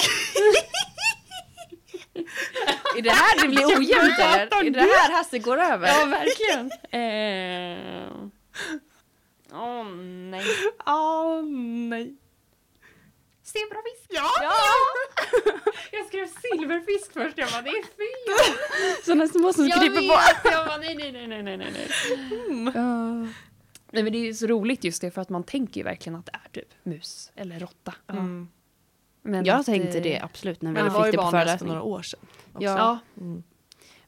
Är 2.98 3.02
det 3.02 3.10
här 3.12 3.42
det 3.42 3.48
blir 3.48 3.66
ojämnt 3.66 4.20
eller? 4.20 4.66
Är 4.66 4.72
det 4.72 4.80
här 4.82 5.12
Hasse 5.12 5.40
går 5.40 5.58
över? 5.58 5.88
Ja, 5.88 6.06
verkligen. 6.06 6.72
Eh, 6.92 8.12
Åh 9.54 9.86
nej. 10.30 10.46
Åh 10.86 11.42
nej. 11.90 12.16
Zebrafisk. 13.44 14.06
Ja! 14.10 14.30
Ja! 14.42 14.54
Jag 15.92 16.08
skrev 16.08 16.28
silverfisk 16.28 17.14
först. 17.14 17.38
Jag 17.38 17.50
bara, 17.52 17.62
det 17.62 17.70
är 17.70 17.84
fel. 17.84 18.56
Sådana 19.06 19.28
små 19.28 19.54
som 19.54 19.68
Jag 19.68 19.80
kryper 19.80 19.96
på. 20.02 20.02
vet. 20.02 20.54
Jag 20.54 20.68
bara, 20.68 20.78
nej, 20.78 20.96
nej, 20.96 21.12
nej, 21.12 21.28
nej, 21.28 21.44
nej, 21.44 21.58
nej. 21.58 21.72
nej. 22.50 22.74
Nej, 23.92 24.04
men 24.04 24.14
det 24.14 24.18
är 24.30 24.34
så 24.34 24.48
roligt 24.48 24.84
just 24.84 25.02
det 25.02 25.12
för 25.12 25.22
att 25.22 25.30
man 25.30 25.44
tänker 25.44 25.78
ju 25.82 25.84
verkligen 25.84 26.16
att 26.16 26.26
det 26.26 26.32
är 26.46 26.50
typ 26.52 26.70
mus 26.84 27.32
eller 27.36 27.60
råtta. 27.60 27.94
Mm. 28.08 28.48
Men 29.22 29.46
Jag 29.46 29.60
att, 29.60 29.66
tänkte 29.66 30.00
det 30.00 30.20
absolut 30.20 30.62
när 30.62 30.72
vi 30.74 30.80
fick 30.80 30.90
det 30.90 30.94
på 30.94 30.98
vanligast 30.98 31.22
för 31.22 31.32
föreläsning. 31.32 31.68
några 31.68 31.82
år 31.82 32.02
sedan. 32.02 32.20
också. 32.54 32.64
Ja. 32.64 33.00
Mm. 33.18 33.44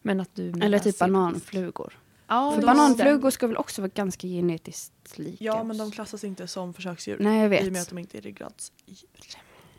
men 0.01 0.19
att 0.19 0.35
du 0.35 0.49
Eller 0.61 0.79
typ 0.79 0.99
bananflugor. 0.99 1.99
Ja, 2.27 2.51
För 2.55 2.61
bananflugor 2.61 3.29
ska 3.29 3.47
väl 3.47 3.57
också 3.57 3.81
vara 3.81 3.91
ganska 3.95 4.27
genetiskt 4.27 5.17
lika 5.19 5.43
Ja, 5.43 5.63
men 5.63 5.77
de 5.77 5.91
klassas 5.91 6.23
inte 6.23 6.47
som 6.47 6.73
försöksdjur. 6.73 7.17
Nej, 7.19 7.41
jag 7.41 7.53
I 7.53 7.59
och 7.59 7.63
med 7.63 7.73
vet. 7.73 7.81
att 7.81 7.89
de 7.89 7.97
inte 7.97 8.17
är 8.17 8.21
ryggradsdjur. 8.21 9.09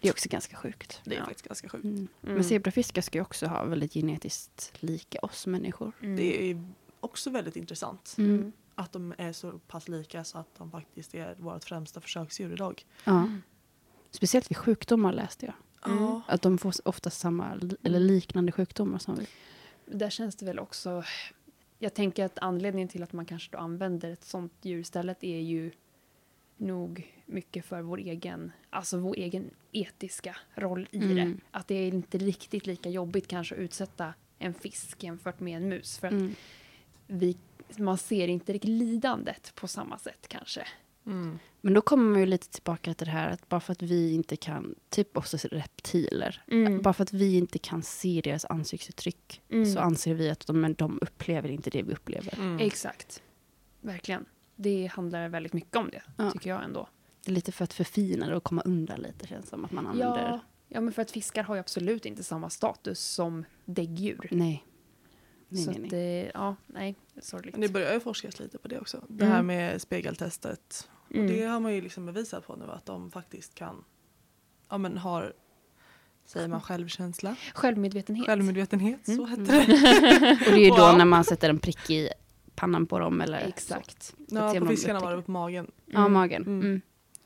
Det 0.01 0.09
är 0.09 0.13
också 0.13 0.29
ganska 0.29 0.57
sjukt. 0.57 1.01
Det 1.05 1.15
är 1.15 1.19
Ja. 1.19 1.25
faktiskt 1.25 1.49
ganska 1.49 1.69
sjukt. 1.69 1.85
Mm. 1.85 1.97
Mm. 1.97 2.09
Men 2.35 2.45
zebrafiskar 2.45 3.03
ska 3.03 3.19
ju 3.19 3.23
också 3.23 3.47
ha 3.47 3.65
väldigt 3.65 3.93
genetiskt 3.95 4.73
lika 4.81 5.19
oss 5.19 5.47
människor. 5.47 5.93
Mm. 6.03 6.17
Det 6.17 6.51
är 6.51 6.65
också 7.01 7.31
väldigt 7.31 7.57
intressant 7.57 8.15
Mm. 8.19 8.53
Att 8.83 8.93
de 8.93 9.15
är 9.19 9.33
så 9.33 9.59
pass 9.59 9.89
lika 9.89 10.25
så 10.25 10.39
att 10.39 10.55
de 10.59 10.71
faktiskt 10.71 11.15
är 11.15 11.35
vårt 11.35 11.65
främsta 11.65 12.01
försöksdjur 12.01 12.53
idag. 12.53 12.87
Ja. 13.05 13.29
Speciellt 14.11 14.51
vid 14.51 14.57
sjukdomar 14.57 15.13
läste 15.13 15.47
jag. 15.47 15.55
Mm. 15.93 16.21
Att 16.27 16.43
de 16.43 16.59
får 16.59 16.73
ofta 16.85 17.11
samma 17.11 17.61
eller 17.83 18.01
liknande 18.01 18.53
sjukdomar 18.53 18.99
som 18.99 19.15
vi. 19.17 19.27
Där 19.99 20.11
känns 20.11 20.37
det 20.37 20.47
väl 20.47 20.59
också... 20.59 21.05
Jag 21.79 21.95
tänker 21.95 22.25
att 22.25 22.39
anledningen 22.39 22.89
till 22.89 23.03
att 23.03 23.13
man 23.13 23.27
kanske 23.27 23.53
då 23.53 23.59
använder 23.59 24.13
ett 24.13 24.25
sånt 24.25 24.53
djur 24.63 24.81
istället 24.81 25.25
är 25.25 25.41
ju 25.41 25.71
nog 26.57 27.23
mycket 27.27 27.65
för 27.65 27.83
vår 27.83 27.99
egen, 27.99 28.53
alltså 28.71 28.99
vår 28.99 29.15
egen 29.17 29.51
etiska 29.73 30.37
roll 30.55 30.89
i 30.91 30.97
Mm. 30.97 31.17
det. 31.17 31.37
Att 31.51 31.69
det 31.69 31.75
är 31.75 31.89
inte 31.89 32.19
riktigt 32.19 32.67
lika 32.67 32.89
jobbigt 32.91 33.29
kanske 33.29 33.55
att 33.55 33.59
utsätta 33.61 34.15
en 34.39 34.55
fisk 34.55 35.03
jämfört 35.05 35.41
med 35.41 35.57
en 35.57 35.69
mus. 35.69 35.99
För 35.99 36.07
att 36.07 36.13
Mm. 36.13 36.35
vi, 37.07 37.37
man 37.79 37.99
ser 37.99 38.29
inte 38.29 38.53
riktigt 38.53 38.69
lidandet 38.71 39.53
på 39.55 39.69
samma 39.69 39.99
sätt 39.99 40.29
kanske. 40.29 40.67
Mm. 41.07 41.39
Men 41.61 41.75
då 41.75 41.81
kommer 41.81 42.11
man 42.11 42.21
ju 42.21 42.27
lite 42.27 42.49
tillbaka 42.51 42.95
till 42.95 43.05
det 43.07 43.11
här 43.13 43.31
att 43.31 43.49
bara 43.49 43.61
för 43.61 43.73
att 43.73 43.83
vi 43.83 44.13
inte 44.15 44.37
kan, 44.37 44.75
typ 44.91 45.17
också 45.17 45.37
reptiler, 45.37 46.43
Mm. 46.51 46.83
bara 46.83 46.95
för 46.95 47.03
att 47.03 47.13
vi 47.13 47.37
inte 47.37 47.59
kan 47.59 47.83
se 47.83 48.21
deras 48.25 48.45
ansiktsuttryck 48.45 49.43
Mm. 49.49 49.67
så 49.67 49.79
anser 49.81 50.15
vi 50.15 50.31
att 50.31 50.47
de, 50.47 50.61
men 50.61 50.75
de 50.75 50.99
upplever 51.03 51.49
inte 51.49 51.71
det 51.71 51.83
vi 51.83 51.93
upplever. 51.93 52.35
Mm. 52.39 52.59
Exakt. 52.59 53.23
Verkligen. 53.81 54.25
Det 54.57 54.87
handlar 54.87 55.29
väldigt 55.29 55.53
mycket 55.53 55.77
om 55.77 55.91
det, 55.91 56.03
Ja. 56.19 56.31
tycker 56.31 56.51
jag 56.51 56.65
ändå. 56.65 56.89
Det 57.25 57.31
är 57.31 57.35
lite 57.35 57.53
för 57.53 57.65
att 57.65 57.73
förfina 57.73 58.29
det 58.29 58.37
och 58.37 58.45
komma 58.45 58.63
undan 58.63 59.01
lite 59.01 59.27
känns 59.27 59.49
som 59.49 59.65
att 59.65 59.73
man 59.73 59.87
använder. 59.87 60.23
Ja, 60.31 60.41
ja, 60.69 60.81
men 60.81 60.93
för 60.93 61.03
att 61.03 61.11
fiskar 61.11 61.43
har 61.43 61.55
ju 61.55 61.61
absolut 61.61 62.07
inte 62.07 62.23
samma 62.23 62.51
status 62.51 63.01
som 63.01 63.45
däggdjur. 63.65 64.29
Nej. 64.31 64.65
Nej, 65.53 65.65
så 65.65 65.71
nej, 65.71 65.89
nej. 65.93 66.27
att 66.29 66.31
ja, 66.35 66.57
nej, 66.67 66.97
sorgligt. 67.21 67.55
Det 67.61 67.69
börjar 67.69 67.93
ju 67.95 68.01
forskas 68.01 68.41
lite 68.41 68.59
på 68.59 68.69
det 68.69 68.81
också. 68.81 69.05
Det 69.09 69.25
Mm. 69.25 69.35
här 69.37 69.43
med 69.43 69.83
spegeltestet. 69.83 70.89
Mm. 71.11 71.27
Och 71.27 71.33
det 71.33 71.43
har 71.45 71.61
man 71.61 71.75
ju 71.75 71.81
liksom 71.81 72.07
bevisat 72.07 72.47
på 72.47 72.57
nu 72.57 72.65
att 72.71 72.87
de 72.87 73.11
faktiskt 73.11 73.55
kan, 73.55 73.85
ja 74.69 74.79
men 74.79 74.99
har, 74.99 75.33
säger 76.27 76.49
man 76.49 76.61
självkänsla? 76.61 77.37
Självmedvetenhet. 77.55 78.27
Självmedvetenhet, 78.27 79.07
så 79.07 79.13
Mm. 79.13 79.27
heter 79.27 79.45
det. 79.45 80.31
Och 80.47 80.53
det 80.53 80.61
är 80.61 80.65
ju 80.65 80.71
då 80.71 80.95
när 80.99 81.05
man 81.05 81.25
sätter 81.25 81.51
en 81.51 81.59
prick 81.59 81.91
i 81.91 82.09
pannan 82.55 82.87
på 82.87 82.99
dem 82.99 83.21
eller 83.21 83.39
Exakt. 83.49 84.03
så. 84.03 84.15
Ja, 84.29 84.53
se 84.53 84.61
om 84.61 84.67
på 84.67 84.71
fiskarna 84.73 85.01
var 85.01 85.17
det 85.17 85.23
på 85.23 85.31
magen. 85.31 85.71
Ja, 85.87 85.99
Mm. 86.01 86.13
magen. 86.13 86.43
Mm. 86.43 86.61
Mm. 86.61 86.81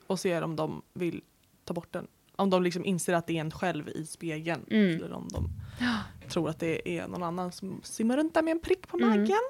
Och 0.07 0.21
ser 0.21 0.43
om 0.43 0.57
de 0.57 0.83
vill 0.93 1.23
ta 1.65 1.75
bort 1.75 1.93
den. 1.93 2.07
Om 2.37 2.51
de 2.51 2.63
liksom 2.63 2.85
inser 2.85 3.13
att 3.13 3.27
det 3.27 3.37
är 3.37 3.41
en 3.41 3.51
själv 3.51 3.89
i 3.89 4.07
spegeln. 4.07 4.65
Mm. 4.71 4.97
Eller 4.97 5.13
om 5.13 5.29
de 5.29 5.49
tror 6.29 6.49
att 6.51 6.59
det 6.61 6.99
är 6.99 7.09
någon 7.09 7.23
annan 7.23 7.53
som 7.53 7.81
simmar 7.85 8.17
runt 8.17 8.35
där 8.35 8.43
med 8.43 8.53
en 8.53 8.61
prick 8.61 8.89
på 8.89 8.97
Mm. 8.97 9.09
magen. 9.09 9.41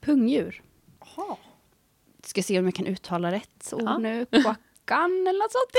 Pungdjur. 0.00 0.62
Jaha. 1.00 1.36
Ska 2.24 2.42
se 2.42 2.58
om 2.58 2.64
jag 2.64 2.74
kan 2.74 2.86
uttala 2.86 3.32
rätt 3.32 3.72
ord 3.72 3.82
Ja. 3.84 3.98
nu. 3.98 4.26
Quackan 4.30 5.26
eller 5.28 5.42
något 5.42 5.52
sånt. 5.52 5.70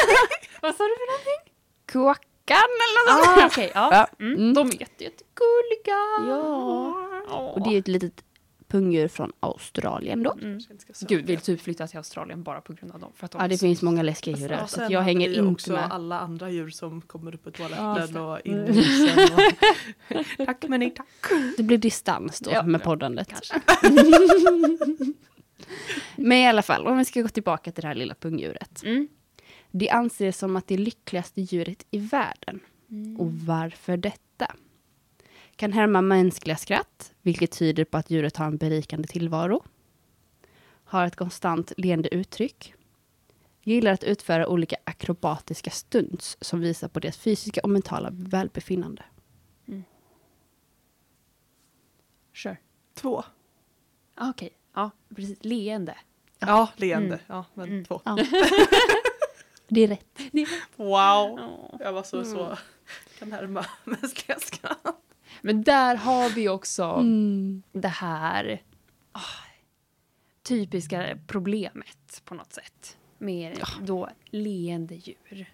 Vad 0.62 0.74
sa 0.76 0.84
du 0.84 0.94
för 0.96 1.12
någonting? 1.12 1.54
Quackan 1.86 2.70
eller 2.84 3.16
något 3.16 3.24
sånt. 3.24 3.38
Ah, 3.38 3.46
okej, 3.46 3.72
ja. 3.74 4.06
Mm. 4.18 4.34
Mm. 4.34 4.54
De 4.54 4.68
är 4.68 4.80
jätte, 4.80 5.04
jättegulliga. 5.04 6.30
Ja. 6.32 7.52
Och 7.54 7.62
det 7.62 7.74
är 7.74 7.78
ett 7.78 7.88
litet 7.88 8.24
pungdjur 8.68 9.08
från 9.08 9.32
Australien 9.40 10.22
då. 10.22 10.32
Mm. 10.32 10.58
Gud, 11.08 11.26
vill 11.26 11.40
typ 11.40 11.60
flytta 11.60 11.86
till 11.86 11.96
Australien 11.98 12.42
bara 12.42 12.60
på 12.60 12.72
grund 12.72 12.92
av 12.92 13.00
dem. 13.00 13.12
För 13.14 13.24
att 13.24 13.30
de 13.30 13.42
Ja, 13.42 13.48
det 13.48 13.58
så- 13.58 13.66
finns 13.66 13.82
många 13.82 14.02
läskiga 14.02 14.36
djur 14.36 14.50
Ja, 14.50 14.56
där. 14.56 14.66
Så 14.66 14.68
sen 14.68 14.84
att 14.84 14.90
jag 14.90 15.02
hänger 15.02 15.28
inte 15.28 15.42
också 15.42 15.72
med. 15.72 15.92
alla 15.92 16.20
andra 16.20 16.50
djur 16.50 16.70
som 16.70 17.00
kommer 17.00 17.34
upp 17.34 17.44
på 17.44 17.50
Ja, 17.58 17.68
toaletten 17.68 18.14
så. 18.14 18.24
och 18.24 18.40
in 18.40 18.54
i 18.66 18.72
husen. 18.72 19.18
Och... 19.34 20.26
tack 20.46 20.64
men 20.68 20.80
nej 20.80 20.90
tack. 20.96 21.06
Det 21.56 21.62
blir 21.62 21.78
distans 21.78 22.38
då 22.40 22.50
Ja, 22.50 22.62
med 22.62 22.80
ja, 22.80 22.84
poddandet. 22.84 23.32
Men 26.16 26.38
i 26.38 26.46
alla 26.48 26.62
fall, 26.62 26.86
om 26.86 26.98
vi 26.98 27.04
ska 27.04 27.22
gå 27.22 27.28
tillbaka 27.28 27.72
till 27.72 27.82
det 27.82 27.88
här 27.88 27.94
lilla 27.94 28.14
pungdjuret. 28.14 28.82
Mm. 28.84 29.08
Det 29.70 29.90
anses 29.90 30.38
som 30.38 30.56
att 30.56 30.66
det 30.66 30.76
lyckligaste 30.78 31.40
djuret 31.40 31.86
i 31.90 31.98
världen. 31.98 32.60
Mm. 32.90 33.20
Och 33.20 33.32
varför 33.32 33.96
detta? 33.96 34.18
Kan 35.58 35.72
härma 35.72 36.02
mänskliga 36.02 36.56
skratt, 36.56 37.12
vilket 37.22 37.50
tyder 37.58 37.84
på 37.84 37.96
att 37.98 38.10
djuret 38.10 38.36
har 38.36 38.46
en 38.46 38.56
berikande 38.56 39.08
tillvaro. 39.08 39.64
Har 40.84 41.06
ett 41.06 41.16
konstant 41.16 41.72
leende 41.76 42.14
uttryck. 42.14 42.74
Gillar 43.62 43.92
att 43.92 44.04
utföra 44.04 44.48
olika 44.48 44.76
akrobatiska 44.84 45.70
stunts 45.70 46.36
som 46.40 46.60
visar 46.60 46.88
på 46.88 47.00
deras 47.00 47.16
fysiska 47.16 47.60
och 47.62 47.70
mentala 47.70 48.08
välbefinnande. 48.12 49.02
Sure. 52.34 52.56
Två. 52.94 53.24
Ah, 54.14 54.30
Okej, 54.30 54.50
ja, 54.74 54.90
precis. 55.16 55.38
Leende. 55.44 55.96
Ja, 56.38 56.68
leende. 56.76 57.06
Mm. 57.14 57.20
Ja, 57.26 57.44
men 57.54 57.68
Mm. 57.68 57.84
två. 57.84 58.00
Ja. 58.04 58.18
Det 59.68 59.80
är 59.84 59.88
rätt. 59.88 60.18
Wow. 60.76 60.88
Ja. 61.38 61.78
Jag 61.80 61.92
var 61.92 62.02
så, 62.02 62.24
så 62.24 62.58
kan 63.18 63.32
härma 63.32 63.66
mänskliga 63.84 64.38
skratt. 64.38 65.02
Men 65.42 65.62
där 65.62 65.94
har 65.96 66.30
vi 66.30 66.48
också 66.48 66.84
Mm. 66.84 67.62
det 67.72 67.88
här 67.88 68.62
ah, 69.12 69.20
typiska 70.42 71.18
problemet 71.26 72.22
på 72.24 72.34
något 72.34 72.52
sätt. 72.52 72.98
Med 73.18 73.58
då 73.82 74.08
leende 74.24 74.94
djur. 74.94 75.52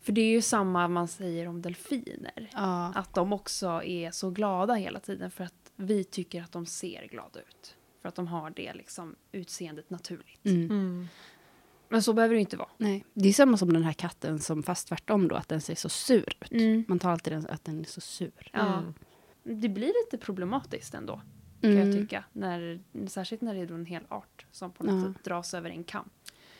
För 0.00 0.12
det 0.12 0.20
är 0.20 0.30
ju 0.30 0.42
samma 0.42 0.88
man 0.88 1.08
säger 1.08 1.48
om 1.48 1.62
delfiner. 1.62 2.50
Ja. 2.52 2.92
Att 2.94 3.14
de 3.14 3.32
också 3.32 3.82
är 3.84 4.10
så 4.10 4.30
glada 4.30 4.74
hela 4.74 5.00
tiden 5.00 5.30
för 5.30 5.44
att 5.44 5.72
vi 5.76 6.04
tycker 6.04 6.42
att 6.42 6.52
de 6.52 6.66
ser 6.66 7.06
glada 7.06 7.40
ut. 7.40 7.76
För 8.02 8.08
att 8.08 8.14
de 8.14 8.26
har 8.26 8.50
det 8.50 8.74
liksom 8.74 9.16
utseendet 9.32 9.90
naturligt. 9.90 10.44
Mm. 10.44 11.08
Men 11.92 12.02
så 12.02 12.12
behöver 12.12 12.34
det 12.34 12.40
inte 12.40 12.56
vara. 12.56 12.68
Nej. 12.78 13.04
Det 13.14 13.28
är 13.28 13.32
samma 13.32 13.56
som 13.56 13.72
den 13.72 13.84
här 13.84 13.92
katten 13.92 14.38
som 14.38 14.62
fast 14.62 14.88
tvärtom 14.88 15.28
då, 15.28 15.36
att 15.36 15.48
den 15.48 15.60
ser 15.60 15.74
så 15.74 15.88
sur 15.88 16.34
ut. 16.40 16.50
Mm. 16.52 16.84
Man 16.88 16.98
tar 16.98 17.10
alltid 17.10 17.32
den, 17.32 17.46
att 17.50 17.64
den 17.64 17.80
är 17.80 17.84
så 17.84 18.00
sur. 18.00 18.50
Ja. 18.52 18.78
Mm. 18.78 18.94
Det 19.42 19.68
blir 19.68 19.86
lite 20.04 20.24
problematiskt 20.24 20.94
ändå. 20.94 21.20
Kan 21.60 21.70
jag 21.76 21.80
Mm. 21.86 22.02
tycka. 22.02 22.24
När, 22.32 22.80
särskilt 23.08 23.42
när 23.42 23.54
det 23.54 23.60
är 23.60 23.66
då 23.66 23.74
en 23.74 23.86
hel 23.86 24.02
art 24.08 24.46
som 24.52 24.70
på 24.72 24.84
något 24.84 25.06
Ja. 25.06 25.12
sätt 25.12 25.24
dras 25.24 25.54
över 25.54 25.70
en 25.70 25.84
kam. 25.84 26.08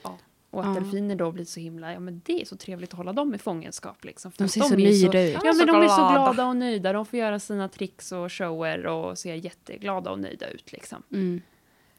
Ja. 0.03 0.19
Och 0.51 0.61
att 0.61 0.75
Ja. 0.77 0.81
delfiner 0.81 1.17
då 1.17 1.33
blir 1.33 1.45
så 1.45 1.61
himla, 1.61 1.93
ja 1.93 2.01
men 2.01 2.21
det 2.25 2.41
är 2.43 2.45
så 2.45 2.57
trevligt 2.57 2.91
att 2.93 2.97
hålla 2.97 3.13
dem 3.13 3.35
i 3.35 3.39
fångenskap 3.39 4.05
liksom. 4.05 4.33
För 4.33 4.45
De 4.45 4.49
ser 4.49 4.61
så 4.61 4.75
är 4.75 4.79
nöjda 4.79 5.23
ut. 5.29 5.33
Ja 5.35 5.41
men 5.45 5.55
Så 5.55 5.65
de 5.65 5.77
är 5.77 5.89
så 5.89 5.97
glada. 5.97 6.13
glada 6.33 6.47
och 6.49 6.57
nöjda. 6.57 6.93
De 6.93 7.07
får 7.07 7.19
göra 7.19 7.39
sina 7.39 7.69
tricks 7.69 8.13
och 8.13 8.33
shower 8.33 8.87
och 8.87 9.19
ser 9.19 9.35
jätteglada 9.35 10.11
och 10.11 10.19
nöjda 10.19 10.49
ut 10.49 10.73
liksom. 10.73 11.03
Mm. 11.11 11.41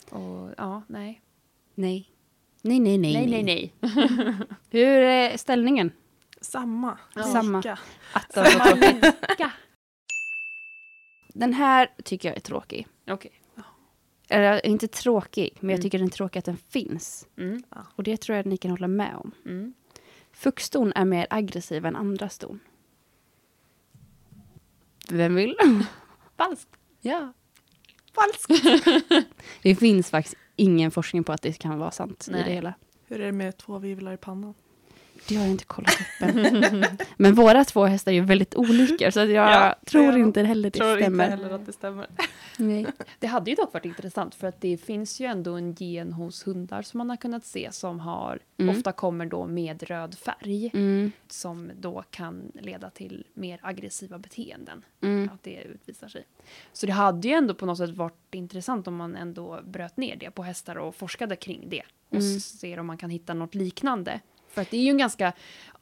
Och 0.10 0.50
ja, 0.58 0.82
nej. 0.88 1.22
Nej. 1.76 2.10
Nej, 2.66 2.80
nej, 2.80 2.98
nej. 2.98 3.14
Nej, 3.14 3.44
nej, 3.44 3.44
nej. 3.44 3.74
Hur 4.70 4.88
är 5.02 5.38
ställningen? 5.38 5.92
Samma. 6.42 6.98
Ja. 7.16 7.24
Samma. 7.24 7.78
Att 8.14 8.30
tråkigt. 8.34 9.04
Lika. 9.30 9.52
Den 11.34 11.54
här 11.54 11.90
tycker 12.04 12.30
jag 12.30 12.36
är 12.38 12.42
tråkig. 12.42 12.88
Okej. 13.08 13.32
Eller 14.30 14.66
inte 14.66 14.88
tråkig, 14.88 15.58
men 15.60 15.70
jag 15.70 15.76
Mm. 15.78 15.82
tycker 15.84 15.98
den 15.98 16.08
är 16.08 16.12
tråkig 16.12 16.40
att 16.40 16.46
den 16.46 16.58
finns. 16.58 17.28
Mm. 17.38 17.64
Och 17.96 18.04
det 18.04 18.18
tror 18.18 18.36
jag 18.36 18.40
att 18.40 18.50
ni 18.50 18.58
kan 18.58 18.72
hålla 18.72 18.88
med 18.88 19.16
om. 19.16 19.32
Mm. 19.46 19.74
Fuxston 20.32 20.94
är 20.96 21.06
mer 21.06 21.28
aggressiv 21.30 21.86
än 21.86 21.96
andra 21.96 22.30
ston. 22.30 22.60
Vem 25.10 25.36
vill? 25.36 25.56
Falskt. 26.38 26.70
Ja. 27.02 27.34
Falskt. 28.16 28.66
Det 29.64 29.76
finns 29.76 30.10
faktiskt 30.10 30.36
ingen 30.56 30.92
forskning 30.92 31.24
på 31.24 31.32
att 31.32 31.42
det 31.42 31.60
kan 31.60 31.80
vara 31.80 31.92
sant 31.92 32.28
i 32.30 32.32
Nej. 32.32 32.44
det 32.44 32.52
hela. 32.52 32.74
Hur 33.08 33.22
är 33.22 33.26
det 33.26 33.32
med 33.32 33.58
två 33.58 33.80
vivlar 33.80 34.14
i 34.14 34.18
pannan? 34.18 34.54
Det 35.28 35.36
har 35.36 35.44
jag 35.44 35.52
inte 35.52 35.66
kollat 35.66 35.94
upp 35.94 36.36
än. 36.36 36.86
Men 37.18 37.36
våra 37.36 37.66
två 37.66 37.86
hästar 37.86 38.12
är 38.12 38.16
ju 38.16 38.22
väldigt 38.22 38.56
olika 38.56 39.12
så 39.12 39.20
jag 39.20 39.30
Ja, 39.30 39.76
tror 39.86 40.04
jag 40.06 40.20
inte 40.20 40.42
heller 40.42 40.70
det 40.70 40.80
Tror 40.80 40.98
stämmer. 40.98 41.24
inte 41.26 41.36
heller 41.36 41.56
att 41.56 41.66
det 41.66 41.74
stämmer. 41.74 42.08
Nej. 42.58 42.86
Det 43.20 43.28
hade 43.28 43.50
ju 43.52 43.56
dock 43.56 43.74
varit 43.74 43.86
intressant 43.86 44.36
för 44.36 44.48
att 44.48 44.62
det 44.62 44.78
finns 44.78 45.20
ju 45.20 45.26
ändå 45.26 45.54
en 45.54 45.74
gen 45.74 46.14
hos 46.14 46.48
hundar 46.48 46.82
som 46.82 46.98
man 46.98 47.10
har 47.10 47.18
kunnat 47.18 47.46
se 47.46 47.70
som 47.72 48.00
har, 48.00 48.40
Mm. 48.58 48.76
ofta 48.78 48.92
kommer 48.92 49.26
då 49.26 49.46
med 49.48 49.84
röd 49.84 50.18
färg 50.18 50.72
Mm, 50.74 51.12
som 51.28 51.72
då 51.80 52.04
kan 52.12 52.52
leda 52.62 52.90
till 52.90 53.26
mer 53.34 53.60
aggressiva 53.62 54.18
beteenden. 54.20 54.86
mm. 55.02 55.30
Att 55.34 55.44
det 55.44 55.62
utvisar 55.64 56.08
sig. 56.08 56.24
Så 56.74 56.86
det 56.86 56.92
hade 56.92 57.28
ju 57.28 57.34
ändå 57.34 57.54
på 57.54 57.66
något 57.66 57.78
sätt 57.78 57.90
varit 57.90 58.36
intressant 58.36 58.88
om 58.88 58.96
man 58.96 59.16
ändå 59.16 59.60
bröt 59.66 59.98
ner 59.98 60.16
det 60.16 60.32
på 60.32 60.44
hästar 60.44 60.76
och 60.76 60.96
forskade 60.96 61.36
kring 61.36 61.70
det. 61.70 61.82
Och 62.10 62.16
Mm. 62.20 62.40
ser 62.40 62.80
om 62.80 62.86
man 62.88 62.98
kan 62.98 63.10
hitta 63.10 63.34
något 63.34 63.56
liknande. 63.56 64.20
För 64.54 64.62
att 64.62 64.70
det 64.72 64.78
är 64.78 64.82
ju 64.82 64.90
en 64.90 64.98
ganska 64.98 65.34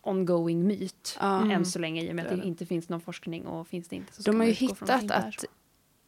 ongoing 0.01 0.67
myt. 0.67 1.17
Mm. 1.21 1.51
än 1.51 1.65
så 1.65 1.79
länge 1.79 2.01
i 2.03 2.11
och 2.11 2.15
med 2.15 2.27
att 2.27 2.37
Det 2.41 2.47
inte 2.47 2.65
finns 2.65 2.89
någon 2.89 3.01
forskning 3.01 3.45
och 3.47 3.67
finns 3.67 3.87
det 3.87 3.95
inte 3.95 4.13
så 4.13 4.21
De 4.31 4.39
har 4.39 4.47
ju 4.47 4.53
hittat 4.53 5.11
att 5.11 5.45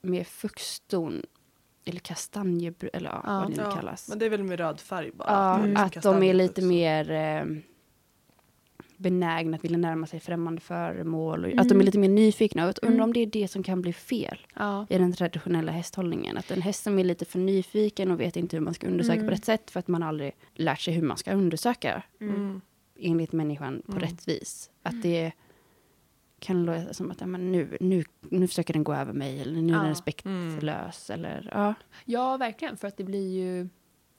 med 0.02 0.28
fuxston 0.28 1.22
eller 1.86 2.00
kastanjebrun, 2.00 2.90
eller 2.94 3.10
ja, 3.10 3.22
Ja. 3.26 3.40
vad 3.40 3.52
det 3.52 3.56
nu 3.58 3.64
Ja, 3.64 3.76
kallas. 3.76 4.10
men 4.10 4.20
det 4.20 4.26
är 4.26 4.30
väl 4.30 4.44
med 4.44 4.60
röd 4.60 4.80
färg 4.80 5.12
bara. 5.12 5.30
Ja, 5.30 5.66
liksom 5.86 5.86
att 5.98 6.04
de 6.04 6.24
är 6.24 6.34
lite 6.34 6.62
mer 6.62 7.12
eh, 7.12 7.46
benägna 9.04 9.58
att 9.58 9.64
vilja 9.64 9.78
närma 9.78 10.08
sig 10.08 10.20
främmande 10.20 10.62
föremål. 10.62 11.46
Och, 11.46 11.52
Att 11.52 11.56
de 11.56 11.62
är 11.62 11.72
Mm. 11.76 11.86
lite 11.86 12.00
mer 12.00 12.10
nyfikna. 12.10 12.64
Och 12.70 12.76
undrar 12.82 12.96
Mm. 12.98 13.04
om 13.04 13.14
det 13.14 13.20
är 13.20 13.26
det 13.26 13.48
som 13.48 13.64
kan 13.64 13.82
bli 13.82 13.94
fel 13.94 14.38
Ja. 14.56 14.86
i 14.90 14.98
den 14.98 15.14
traditionella 15.14 15.72
hästhållningen. 15.72 16.38
Att 16.38 16.52
en 16.52 16.62
häst 16.62 16.84
som 16.84 17.00
är 17.00 17.04
lite 17.04 17.26
för 17.26 17.40
nyfiken 17.40 18.12
och 18.12 18.20
vet 18.20 18.36
inte 18.38 18.56
hur 18.58 18.62
man 18.64 18.74
ska 18.74 18.88
undersöka 18.88 19.14
Mm. 19.14 19.26
på 19.28 19.32
rätt 19.32 19.46
sätt 19.46 19.72
för 19.72 19.80
att 19.80 19.88
man 19.88 20.04
aldrig 20.04 20.32
lärt 20.54 20.80
sig 20.82 20.94
hur 20.94 21.02
man 21.02 21.18
ska 21.18 21.34
undersöka 21.34 22.04
Mm. 22.22 22.36
Mm. 22.36 22.62
enligt 23.00 23.32
människan 23.32 23.82
på 23.86 23.92
Mm. 23.92 24.04
rätt 24.04 24.28
vis. 24.28 24.70
Att 24.84 25.02
det 25.02 25.32
kan 26.40 26.66
låta 26.66 26.94
som 26.94 27.12
att 27.12 27.22
ja, 27.22 27.28
men 27.28 27.52
nu, 27.52 27.78
nu, 27.80 28.04
nu 28.30 28.48
försöker 28.48 28.74
den 28.74 28.84
gå 28.84 28.94
över 28.94 29.14
mig 29.14 29.42
eller 29.42 29.62
nu 29.62 29.74
är 29.74 29.78
den 29.78 29.86
Ja. 29.86 29.92
respektlös. 29.92 31.10
Eller, 31.10 31.50
ja. 31.54 31.74
Ja, 32.06 32.38
verkligen. 32.38 32.78
För 32.78 32.88
att 32.88 32.98
det 32.98 33.04
blir 33.04 33.32
ju, 33.34 33.70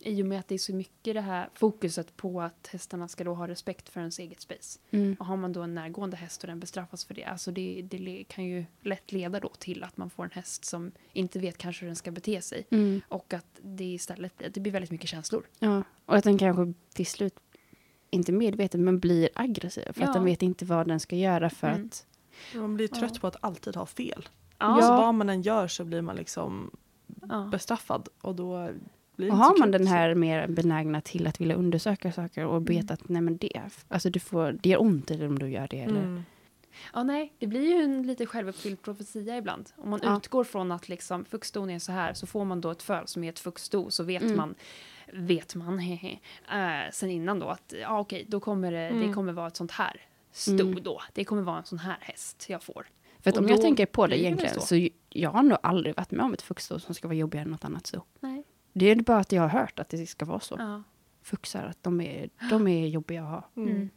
i 0.05 0.23
och 0.23 0.27
med 0.27 0.39
att 0.41 0.49
det 0.49 0.55
är 0.55 0.59
så 0.59 0.75
mycket 0.75 1.15
det 1.15 1.21
här 1.21 1.49
fokuset 1.55 2.17
på 2.17 2.43
att 2.43 2.67
hästarna 2.73 3.09
ska 3.09 3.25
då 3.25 3.35
ha 3.35 3.49
respekt 3.49 3.89
för 3.89 4.01
ens 4.01 4.19
eget 4.19 4.41
space. 4.41 4.79
Mm. 4.91 5.17
Och 5.19 5.27
har 5.27 5.37
man 5.37 5.53
då 5.53 5.63
en 5.63 5.75
närgående 5.75 6.17
häst 6.17 6.43
och 6.43 6.47
den 6.49 6.61
bestraffas 6.61 7.05
för 7.05 7.15
det, 7.15 7.25
alltså 7.25 7.51
det, 7.51 7.83
det 7.91 8.25
kan 8.29 8.45
ju 8.45 8.65
lätt 8.81 9.13
leda 9.13 9.41
då 9.41 9.49
till 9.49 9.83
att 9.85 9.97
man 9.97 10.11
får 10.11 10.25
en 10.25 10.31
häst 10.31 10.65
som 10.65 10.93
inte 11.13 11.39
vet 11.39 11.59
kanske 11.59 11.81
hur 11.81 11.87
den 11.87 11.97
ska 11.97 12.11
bete 12.11 12.43
sig. 12.43 12.67
Mm. 12.71 13.01
Och 13.09 13.35
att 13.35 13.61
det 13.63 13.85
istället 13.85 14.33
det 14.55 14.61
blir 14.61 14.73
väldigt 14.73 14.91
mycket 14.91 15.09
känslor. 15.11 15.47
Ja, 15.59 15.83
och 16.07 16.17
att 16.17 16.25
den 16.25 16.39
kanske 16.39 16.73
till 16.95 17.07
slut, 17.07 17.35
inte 18.11 18.33
medvetet, 18.33 18.81
men 18.81 19.01
blir 19.01 19.29
aggressiv. 19.35 19.93
För 19.93 20.01
Ja. 20.01 20.07
att 20.09 20.15
den 20.15 20.25
vet 20.25 20.43
inte 20.43 20.65
vad 20.65 20.89
den 20.89 21.01
ska 21.01 21.17
göra 21.17 21.51
för 21.51 21.69
Mm. 21.69 21.87
att... 21.87 22.07
Man 22.55 22.75
blir 22.77 22.89
trött 22.89 23.11
Ja. 23.15 23.21
på 23.21 23.27
att 23.27 23.37
alltid 23.41 23.77
ha 23.77 23.87
fel. 23.87 24.29
Ja. 24.59 24.67
Alltså 24.67 24.91
vad 24.91 25.15
man 25.15 25.29
än 25.29 25.43
gör 25.43 25.69
så 25.69 25.85
blir 25.85 26.03
man 26.03 26.17
liksom 26.17 26.71
Ja. 27.29 27.49
bestraffad 27.53 28.09
och 28.21 28.35
då 28.35 28.71
blir 29.17 29.31
Och 29.31 29.37
har 29.37 29.59
man 29.59 29.71
den 29.71 29.87
här 29.87 30.15
mer 30.15 30.47
benägna 30.47 31.01
till 31.01 31.27
att 31.27 31.41
vilja 31.41 31.55
undersöka 31.55 32.13
saker 32.13 32.45
och 32.47 32.71
veta 32.71 32.95
att 32.95 33.09
nej 33.09 33.23
men 33.23 33.37
det, 33.37 33.61
alltså 33.89 34.11
du 34.11 34.21
får, 34.21 34.53
det 34.63 34.69
gör 34.69 34.81
ont 34.83 35.11
om 35.11 35.39
du 35.39 35.49
gör 35.51 35.69
det. 35.71 35.81
Eller, 35.81 36.01
Mm. 36.01 36.23
Ja, 36.93 37.03
nej, 37.03 37.33
det 37.39 37.47
blir 37.47 37.61
ju 37.77 37.83
en 37.83 38.03
lite 38.07 38.27
självuppfylld 38.27 38.83
profetia 38.83 39.37
ibland. 39.39 39.71
Om 39.77 39.91
man 39.91 40.01
Ja. 40.03 40.17
utgår 40.17 40.45
från 40.45 40.73
att 40.73 40.89
liksom 40.89 41.25
fuxdon 41.25 41.71
är 41.71 41.79
så 41.79 41.93
här, 41.93 42.15
så 42.15 42.27
får 42.27 42.45
man 42.45 42.61
då 42.61 42.71
ett 42.71 42.83
föl 42.83 43.07
som 43.07 43.25
är 43.25 43.29
ett 43.29 43.39
fuxdo, 43.39 43.91
så 43.91 44.03
vet 44.05 44.23
Mm. 44.23 44.37
man, 44.37 44.55
vet 45.13 45.55
man, 45.55 45.79
hehe, 45.79 46.19
äh, 46.87 46.91
sen 46.93 47.11
innan 47.11 47.39
då 47.39 47.47
att, 47.49 47.75
ja 47.81 48.01
okej, 48.01 48.25
då 48.29 48.41
kommer 48.41 48.73
det, 48.73 48.79
det 48.79 48.87
Mm. 48.89 49.15
kommer 49.15 49.33
vara 49.33 49.47
ett 49.47 49.57
sånt 49.57 49.71
här 49.71 50.01
sto 50.33 50.53
Mm. 50.67 50.83
då. 50.83 51.01
Det 51.13 51.25
kommer 51.25 51.43
vara 51.43 51.59
en 51.59 51.65
sån 51.65 51.79
här 51.79 51.97
häst 52.01 52.47
jag 52.49 52.63
får. 52.63 52.87
För 53.21 53.31
att 53.31 53.37
om 53.37 53.49
jag 53.49 53.61
tänker 53.61 53.87
på 53.87 54.03
det 54.07 54.09
blir 54.09 54.19
det 54.19 54.23
egentligen 54.25 54.55
så. 54.55 54.61
så. 54.61 54.89
jag 55.09 55.31
har 55.31 55.43
nog 55.43 55.59
aldrig 55.63 55.97
varit 55.97 56.11
med 56.11 56.25
om 56.25 56.33
ett 56.33 56.43
fuxsto 56.43 56.79
som 56.79 56.95
ska 56.95 57.09
vara 57.09 57.17
jobbigare 57.17 57.45
än 57.45 57.51
något 57.51 57.65
annat 57.65 57.87
sto. 57.87 58.01
Nej. 58.21 58.34
Det 58.75 58.87
är 58.87 58.97
bara 58.97 59.19
att 59.19 59.33
jag 59.33 59.43
har 59.43 59.49
hört 59.49 59.79
att 59.79 59.89
det 59.89 60.07
ska 60.07 60.25
vara 60.25 60.41
så. 60.41 60.57
Ja. 60.59 60.83
Fuxar, 61.23 61.65
att 61.65 61.83
de 61.83 62.01
är, 62.01 62.31
de 62.51 62.69
är 62.69 62.87
jobbiga 62.87 63.23
att 63.23 63.29
ha. 63.31 63.49
Mm. 63.57 63.69
Mm. 63.77 63.91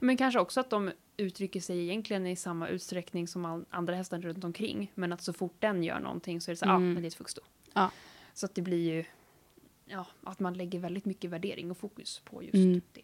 Men 0.00 0.16
kanske 0.16 0.40
också 0.40 0.60
att 0.60 0.70
de 0.70 0.92
uttrycker 1.16 1.60
sig 1.60 1.78
egentligen 1.82 2.26
i 2.26 2.36
samma 2.36 2.68
utsträckning 2.68 3.28
som 3.28 3.44
all, 3.44 3.64
andra 3.70 3.94
hästar 3.94 4.18
runt 4.20 4.44
omkring. 4.44 4.92
Men 4.94 5.12
att 5.12 5.22
så 5.22 5.32
fort 5.32 5.54
den 5.58 5.82
gör 5.82 6.00
någonting 6.00 6.40
så 6.40 6.50
är 6.50 6.52
det 6.52 6.56
så 6.56 6.64
ja, 6.66 6.76
Mm. 6.76 6.92
men 6.92 7.02
det 7.02 7.06
är 7.06 7.08
ett 7.08 7.14
fuxdo. 7.14 7.40
Ja. 7.72 7.90
Så 8.34 8.46
att 8.46 8.54
det 8.54 8.62
blir 8.62 8.94
ju, 8.94 9.04
ja, 9.86 10.06
att 10.22 10.40
man 10.40 10.54
lägger 10.54 10.78
väldigt 10.78 11.04
mycket 11.04 11.30
värdering 11.30 11.70
och 11.70 11.78
fokus 11.78 12.20
på 12.24 12.42
just 12.42 12.54
Mm. 12.54 12.80
det. 12.92 13.02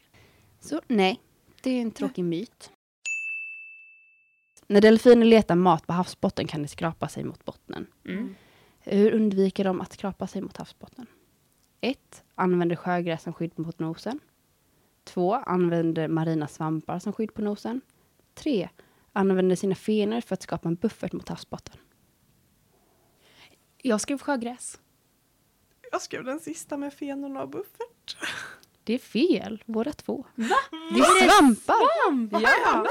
Så 0.60 0.80
nej, 0.88 1.20
det 1.62 1.70
är 1.70 1.82
en 1.82 1.90
tråkig 1.90 2.24
myt. 2.24 2.70
När 4.66 4.80
delfiner 4.80 5.26
letar 5.26 5.54
mat 5.54 5.86
på 5.86 5.92
havsbotten 5.92 6.46
kan 6.46 6.62
de 6.62 6.68
skrapa 6.68 7.08
sig 7.08 7.24
mot 7.24 7.44
bottnen. 7.44 7.86
Mm. 8.04 8.34
Hur 8.92 9.12
undviker 9.12 9.64
de 9.64 9.80
att 9.80 9.92
skrapa 9.92 10.26
sig 10.26 10.42
mot 10.42 10.56
havsbotten? 10.56 11.06
1. 11.80 12.24
Använder 12.34 12.76
sjögräs 12.76 13.22
som 13.22 13.32
skydd 13.32 13.58
mot 13.58 13.78
nosen. 13.78 14.20
2. 15.04 15.34
Använder 15.34 16.08
marina 16.08 16.48
svampar 16.48 16.98
som 16.98 17.12
skydd 17.12 17.34
på 17.34 17.42
nosen. 17.42 17.80
3. 18.34 18.68
Använder 19.12 19.56
sina 19.56 19.74
fenor 19.74 20.20
för 20.20 20.34
att 20.34 20.42
skapa 20.42 20.68
en 20.68 20.74
buffert 20.74 21.12
mot 21.12 21.28
havsbotten. 21.28 21.76
Jag 23.82 24.00
skrev 24.00 24.18
sjögräs. 24.18 24.80
Jag 25.92 26.02
skrev 26.02 26.24
den 26.24 26.40
sista 26.40 26.76
med 26.76 26.94
fenorna 26.94 27.42
och 27.42 27.48
buffert. 27.48 28.16
Det 28.84 28.94
är 28.94 28.98
fel, 28.98 29.64
båda 29.66 29.92
två. 29.92 30.26
Va? 30.34 30.56
Det 30.70 31.00
är 31.00 31.28
svampar! 31.28 31.74
Ja. 32.30 32.86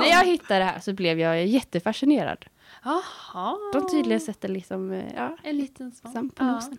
När 0.00 0.10
jag 0.10 0.24
hittade 0.24 0.60
det 0.60 0.64
här 0.64 0.80
så 0.80 0.92
blev 0.92 1.20
jag 1.20 1.46
jättefascinerad. 1.46 2.46
Jaha. 2.84 3.58
De 3.72 3.88
tydligen 3.90 4.20
sätter 4.20 4.48
liksom, 4.48 4.90
eh, 4.92 5.14
ja, 5.14 5.36
En 5.42 5.56
liten 5.56 5.92
svamp. 5.92 6.12
svamp 6.14 6.34
på 6.34 6.44
Ja. 6.44 6.52
nosen. 6.52 6.78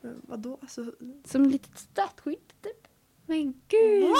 Men 0.00 0.22
Vadå? 0.28 0.58
Alltså, 0.62 0.92
Som 1.24 1.44
litet 1.46 1.78
statsskydd 1.78 2.52
typ. 2.62 2.88
Men 3.26 3.52
gud. 3.68 4.14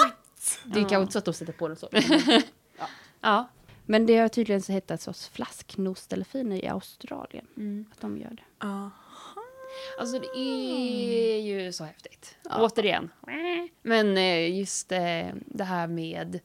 Det 0.65 0.79
är 0.79 0.83
Ja. 0.83 0.89
kanske 0.89 1.01
inte 1.01 1.11
så 1.13 1.19
att 1.19 1.25
de 1.25 1.33
sätter 1.33 1.53
på 1.53 1.67
den 1.67 1.77
så. 1.77 1.89
Ja. 3.21 3.49
Men 3.85 4.05
det 4.05 4.17
har 4.17 4.27
tydligen 4.29 4.61
så 4.61 4.71
hetat 4.71 5.01
sorts 5.01 5.27
flasknosdelfiner 5.29 6.63
i 6.65 6.67
Australien. 6.67 7.47
Mm. 7.57 7.85
Att 7.91 8.01
de 8.01 8.17
gör 8.17 8.29
det. 8.29 8.43
ja. 8.59 8.89
Alltså 9.99 10.19
det 10.19 10.37
är 10.39 11.39
ju 11.41 11.71
så 11.73 11.83
häftigt. 11.83 12.35
Ja. 12.43 12.65
Återigen. 12.65 13.09
Men 13.81 14.17
eh, 14.17 14.57
just 14.59 14.91
eh, 14.91 15.27
det 15.45 15.63
här 15.63 15.87
med 15.87 16.39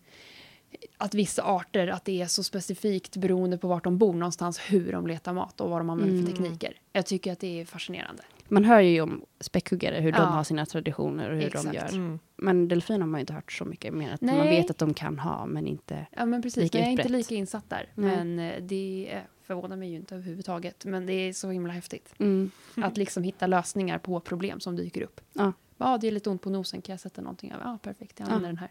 att 0.97 1.15
vissa 1.15 1.43
arter, 1.43 1.89
att 1.89 2.05
det 2.05 2.23
är 2.23 2.27
så 2.27 2.43
specifikt 2.45 3.17
beroende 3.17 3.59
på 3.59 3.69
vart 3.69 3.85
de 3.85 3.99
bor 3.99 4.13
någonstans, 4.13 4.59
hur 4.59 4.93
de 4.93 5.07
letar 5.07 5.33
mat 5.33 5.61
och 5.61 5.71
vad 5.71 5.81
de 5.81 5.91
använder 5.91 6.15
för 6.27 6.39
Mm. 6.39 6.43
tekniker. 6.43 6.81
Jag 6.93 7.07
tycker 7.07 7.33
att 7.33 7.41
det 7.41 7.61
är 7.61 7.65
fascinerande. 7.65 8.23
Man 8.49 8.65
hör 8.65 8.81
ju 8.81 9.01
om 9.01 9.25
späckhuggare, 9.41 10.01
hur 10.01 10.11
Ja. 10.13 10.17
de 10.19 10.33
har 10.33 10.45
sina 10.45 10.67
traditioner 10.67 11.31
och 11.31 11.37
hur 11.37 11.47
Exakt. 11.47 11.65
de 11.73 11.77
gör. 11.77 11.89
Mm. 11.89 12.19
Men 12.37 12.69
delfiner 12.69 13.01
har 13.01 13.07
man 13.07 13.19
ju 13.19 13.23
inte 13.23 13.33
hört 13.33 13.53
så 13.53 13.65
mycket 13.65 13.95
mer. 13.95 14.13
Att 14.13 14.21
man 14.21 14.37
vet 14.47 14.71
att 14.71 14.79
de 14.79 14.95
kan 14.95 15.19
ha, 15.19 15.47
men 15.47 15.67
inte... 15.67 16.07
Ja 16.17 16.25
men 16.27 16.43
precis, 16.43 16.63
Lika 16.63 16.79
jag 16.79 16.87
är 16.87 16.91
inte 16.91 17.09
lika 17.09 17.35
insatt 17.35 17.71
där. 17.71 17.89
Nej. 17.95 18.17
Men 18.17 18.39
eh, 18.39 18.63
det 18.63 19.19
förvånar 19.43 19.77
mig 19.77 19.91
ju 19.91 19.97
inte 19.97 20.15
överhuvudtaget. 20.15 20.85
Men 20.85 21.07
det 21.07 21.13
är 21.13 21.33
så 21.33 21.51
himla 21.51 21.73
häftigt. 21.73 22.15
Mm. 22.19 22.51
Att 22.77 22.97
liksom 22.97 23.23
hitta 23.23 23.47
lösningar 23.47 23.99
på 23.99 24.21
problem 24.21 24.61
som 24.61 24.77
dyker 24.77 25.03
upp. 25.03 25.21
Ja. 25.33 25.53
Ja, 25.79 25.99
det 26.01 26.07
är 26.07 26.11
lite 26.13 26.31
ont 26.31 26.43
på 26.43 26.51
nosen, 26.51 26.83
kan 26.83 26.93
jag 26.93 27.01
sätta 27.01 27.23
någonting 27.23 27.53
över? 27.53 27.65
Ja, 27.65 27.79
perfekt, 27.83 28.21
jag 28.21 28.27
använder 28.27 28.49
Ja. 28.49 28.51
den 28.51 28.59
här. 28.59 28.71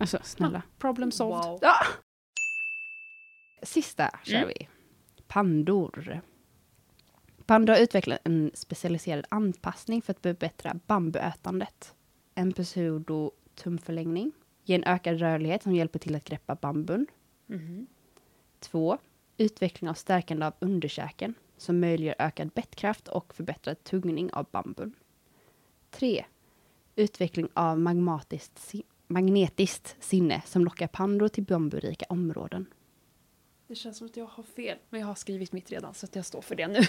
Alltså, 0.00 0.18
snälla. 0.22 0.62
Ja, 0.66 0.70
problem 0.78 1.10
solved. 1.12 1.42
Wow. 1.44 1.58
Sista 3.62 4.10
kör 4.24 4.36
Mm. 4.36 4.48
vi. 4.48 4.68
Pandor. 5.26 6.20
Pandor 7.46 7.74
har 7.74 7.80
utvecklat 7.80 8.20
en 8.24 8.50
specialiserad 8.54 9.26
anpassning 9.28 10.02
för 10.02 10.10
att 10.12 10.20
förbättra 10.22 10.74
bambuätandet. 10.86 11.94
En 12.34 12.52
pseudotumförlängning 12.52 14.32
ger 14.64 14.74
en 14.78 14.84
ökad 14.84 15.18
rörlighet 15.18 15.62
som 15.62 15.74
hjälper 15.74 15.98
till 15.98 16.14
att 16.14 16.24
greppa 16.24 16.54
bambun. 16.54 17.06
Mhm. 17.46 17.86
2. 18.60 18.98
Utveckling 19.36 19.90
av 19.90 19.94
stärkande 19.94 20.46
av 20.46 20.52
underkäken 20.58 21.34
som 21.56 21.80
möjliggör 21.80 22.14
ökad 22.18 22.48
bettkraft 22.48 23.08
och 23.08 23.34
förbättrad 23.34 23.84
tuggning 23.84 24.32
av 24.32 24.46
bambun. 24.50 24.94
3. 25.90 26.24
Utveckling 26.96 27.48
av 27.54 27.80
magmatiskt, 27.80 28.58
si- 28.58 28.84
magnetiskt 29.06 29.96
sinne 30.00 30.42
som 30.46 30.64
lockar 30.64 30.86
pandor 30.86 31.28
till 31.28 31.44
bamburika 31.44 32.06
områden. 32.08 32.66
Det 33.68 33.74
känns 33.74 33.98
som 33.98 34.06
att 34.06 34.16
jag 34.16 34.26
har 34.26 34.42
fel, 34.42 34.78
men 34.90 35.00
jag 35.00 35.06
har 35.06 35.14
skrivit 35.14 35.52
mitt 35.52 35.70
redan 35.70 35.94
så 35.94 36.06
att 36.06 36.16
jag 36.16 36.24
står 36.26 36.40
för 36.42 36.54
det 36.54 36.66
nu. 36.68 36.80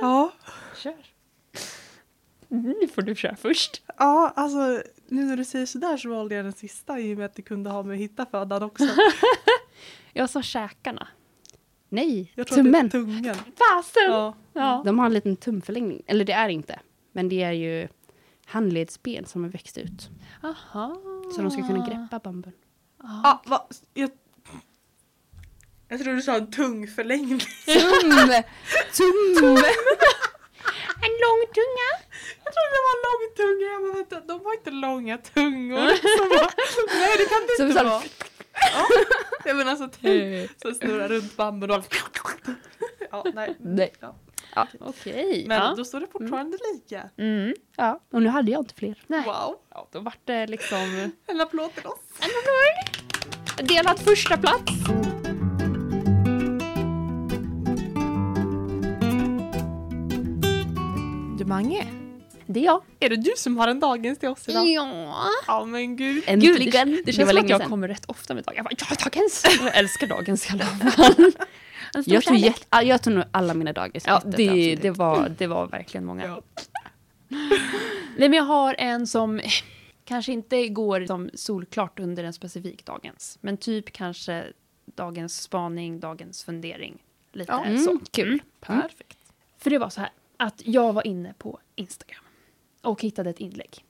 Ja. 0.00 0.32
Kör. 0.76 0.94
Nu 2.48 2.88
får 2.94 3.02
du 3.02 3.14
köra 3.14 3.36
först. 3.36 3.82
ja, 3.98 4.32
alltså 4.36 4.82
nu 5.08 5.24
när 5.24 5.36
du 5.36 5.44
säger 5.44 5.66
sådär 5.66 5.96
så 5.96 6.08
valde 6.08 6.34
jag 6.34 6.44
den 6.44 6.52
sista 6.52 6.98
i 7.00 7.14
och 7.14 7.18
med 7.18 7.26
att 7.26 7.34
det 7.34 7.42
kunde 7.42 7.70
ha 7.70 7.82
med 7.82 7.98
hitta 7.98 8.26
födan 8.26 8.62
också. 8.62 8.84
Jag 10.12 10.30
sa 10.30 10.42
käkarna. 10.42 11.08
Nej, 11.88 12.32
Jag 12.34 12.42
att 12.42 12.48
tummen! 12.48 12.90
Fasen! 12.90 14.02
Ja. 14.08 14.34
Ja. 14.52 14.82
De 14.84 14.98
har 14.98 15.06
en 15.06 15.12
liten 15.14 15.36
tumförlängning. 15.36 16.02
Eller 16.06 16.24
det 16.24 16.32
är 16.32 16.48
inte. 16.48 16.80
Men 17.12 17.28
det 17.28 17.42
är 17.42 17.52
ju 17.52 17.88
handledsben 18.52 19.26
som 19.26 19.42
har 19.42 19.50
växt 19.50 19.78
ut. 19.78 20.08
Aha. 20.42 20.96
Så 21.34 21.42
de 21.42 21.50
ska 21.50 21.66
kunna 21.66 21.86
greppa 21.86 22.18
bambun. 22.18 22.52
Ah, 23.24 23.38
va? 23.46 23.66
Jag... 23.94 24.10
jag 25.88 26.00
tror 26.02 26.14
du 26.14 26.22
sa 26.22 26.36
en 26.36 26.50
tung 26.50 26.86
förlängning. 26.88 27.38
Tum! 27.66 28.10
Tum! 28.96 29.56
En 31.06 31.12
lång 31.24 31.40
tunga. 31.58 31.88
Jag 32.44 32.52
trodde 32.54 32.72
det 32.74 32.82
var 32.86 32.94
en 32.96 33.02
lång 33.08 33.34
tunga. 33.36 33.66
Jag 33.72 33.82
bara, 33.82 33.94
vänta, 33.94 34.20
de 34.20 34.44
har 34.46 34.54
inte 34.54 34.70
långa 34.70 35.18
tungor. 35.18 35.88
Så 36.18 36.28
bara, 36.28 36.50
Nej 37.00 37.14
det 37.18 37.24
kan 37.24 37.40
det 37.48 37.56
Som 37.56 37.66
inte 37.66 37.78
så- 37.80 37.84
vara. 37.88 38.02
Ja. 38.74 38.86
Jag 39.44 39.56
menar 39.56 39.76
så 39.76 39.88
tung 39.88 40.48
som 40.62 40.74
snurrar 40.74 41.08
runt 41.08 41.36
bambun 41.36 41.70
och 41.70 41.84
Ja, 43.10 43.24
nej. 43.34 43.56
Nej. 43.60 43.92
Ja. 44.00 44.16
Okej. 44.80 45.44
Men 45.48 45.58
ja. 45.62 45.74
då 45.76 45.84
står 45.84 46.00
det 46.00 46.06
fortfarande 46.12 46.58
lika. 46.74 47.10
Mm. 47.18 47.54
Ja, 47.76 48.00
och 48.12 48.22
nu 48.22 48.28
hade 48.28 48.50
jag 48.50 48.60
inte 48.60 48.74
fler. 48.74 49.02
Nej. 49.06 49.22
Wow. 49.26 49.56
Ja, 49.70 49.88
då 49.92 50.00
vart 50.00 50.18
det 50.24 50.46
liksom 50.46 51.10
En 51.26 51.40
applåd 51.40 51.74
till 51.74 51.86
oss. 51.86 51.98
delad 53.68 53.98
första 53.98 54.36
plats. 54.36 54.72
Du 61.38 61.44
Mange, 61.46 61.86
Det 62.46 62.60
är 62.60 62.64
jag. 62.64 62.82
är 63.00 63.08
det 63.08 63.16
du 63.16 63.32
som 63.36 63.56
har 63.58 63.68
en 63.68 63.80
dagens 63.80 64.18
till 64.18 64.28
oss 64.28 64.48
idag? 64.48 64.66
Ja. 64.68 65.26
Ja 65.46 65.64
men 65.64 65.96
gud. 65.96 66.24
Äntligen! 66.26 66.88
Gud, 66.88 66.98
det, 66.98 67.02
det 67.06 67.12
känns 67.12 67.26
var 67.26 67.32
som 67.34 67.44
att 67.44 67.50
jag 67.50 67.60
sedan. 67.60 67.70
kommer 67.70 67.88
rätt 67.88 68.04
ofta 68.06 68.34
med 68.34 68.44
dagens. 68.44 68.56
Jag 68.56 68.64
bara, 68.64 68.96
ja, 69.00 69.04
dagens! 69.04 69.44
Jag 69.64 69.76
älskar 69.76 70.06
dagens 70.06 70.46
i 70.46 70.52
alla 70.52 70.64
fall. 70.90 71.32
En 71.94 72.02
stor 72.02 72.14
Jag 72.14 72.22
tog, 72.24 72.36
kärlek. 72.36 72.44
jätte, 72.56 72.66
ja, 72.70 72.82
jag 72.82 73.02
tog 73.02 73.12
nog 73.12 73.24
alla 73.30 73.54
mina 73.54 73.72
dagis. 73.72 74.04
Ja, 74.06 74.22
det, 74.24 74.74
det, 74.74 74.90
var, 74.90 75.28
det 75.38 75.46
var 75.46 75.66
verkligen 75.66 76.04
många. 76.04 76.26
Ja. 76.26 76.42
Nej, 78.16 78.28
men 78.28 78.32
jag 78.32 78.44
har 78.44 78.74
en 78.78 79.06
som 79.06 79.40
kanske 80.04 80.32
inte 80.32 80.68
går 80.68 81.06
som 81.06 81.30
solklart 81.34 82.00
under 82.00 82.24
en 82.24 82.32
specifik 82.32 82.84
dagens. 82.86 83.38
Men 83.40 83.56
typ 83.56 83.92
kanske 83.92 84.44
dagens 84.84 85.42
spaning, 85.42 86.00
dagens 86.00 86.44
fundering. 86.44 87.02
Lite 87.32 87.52
Ja. 87.52 87.78
så. 87.78 87.90
Mm, 87.90 88.04
kul. 88.10 88.42
Perfekt. 88.60 89.18
För 89.58 89.70
det 89.70 89.78
var 89.78 89.88
så 89.88 90.00
här 90.00 90.10
att 90.36 90.62
jag 90.66 90.92
var 90.92 91.06
inne 91.06 91.34
på 91.38 91.58
Instagram 91.76 92.24
och 92.82 93.02
hittade 93.02 93.30
ett 93.30 93.40
inlägg 93.40 93.84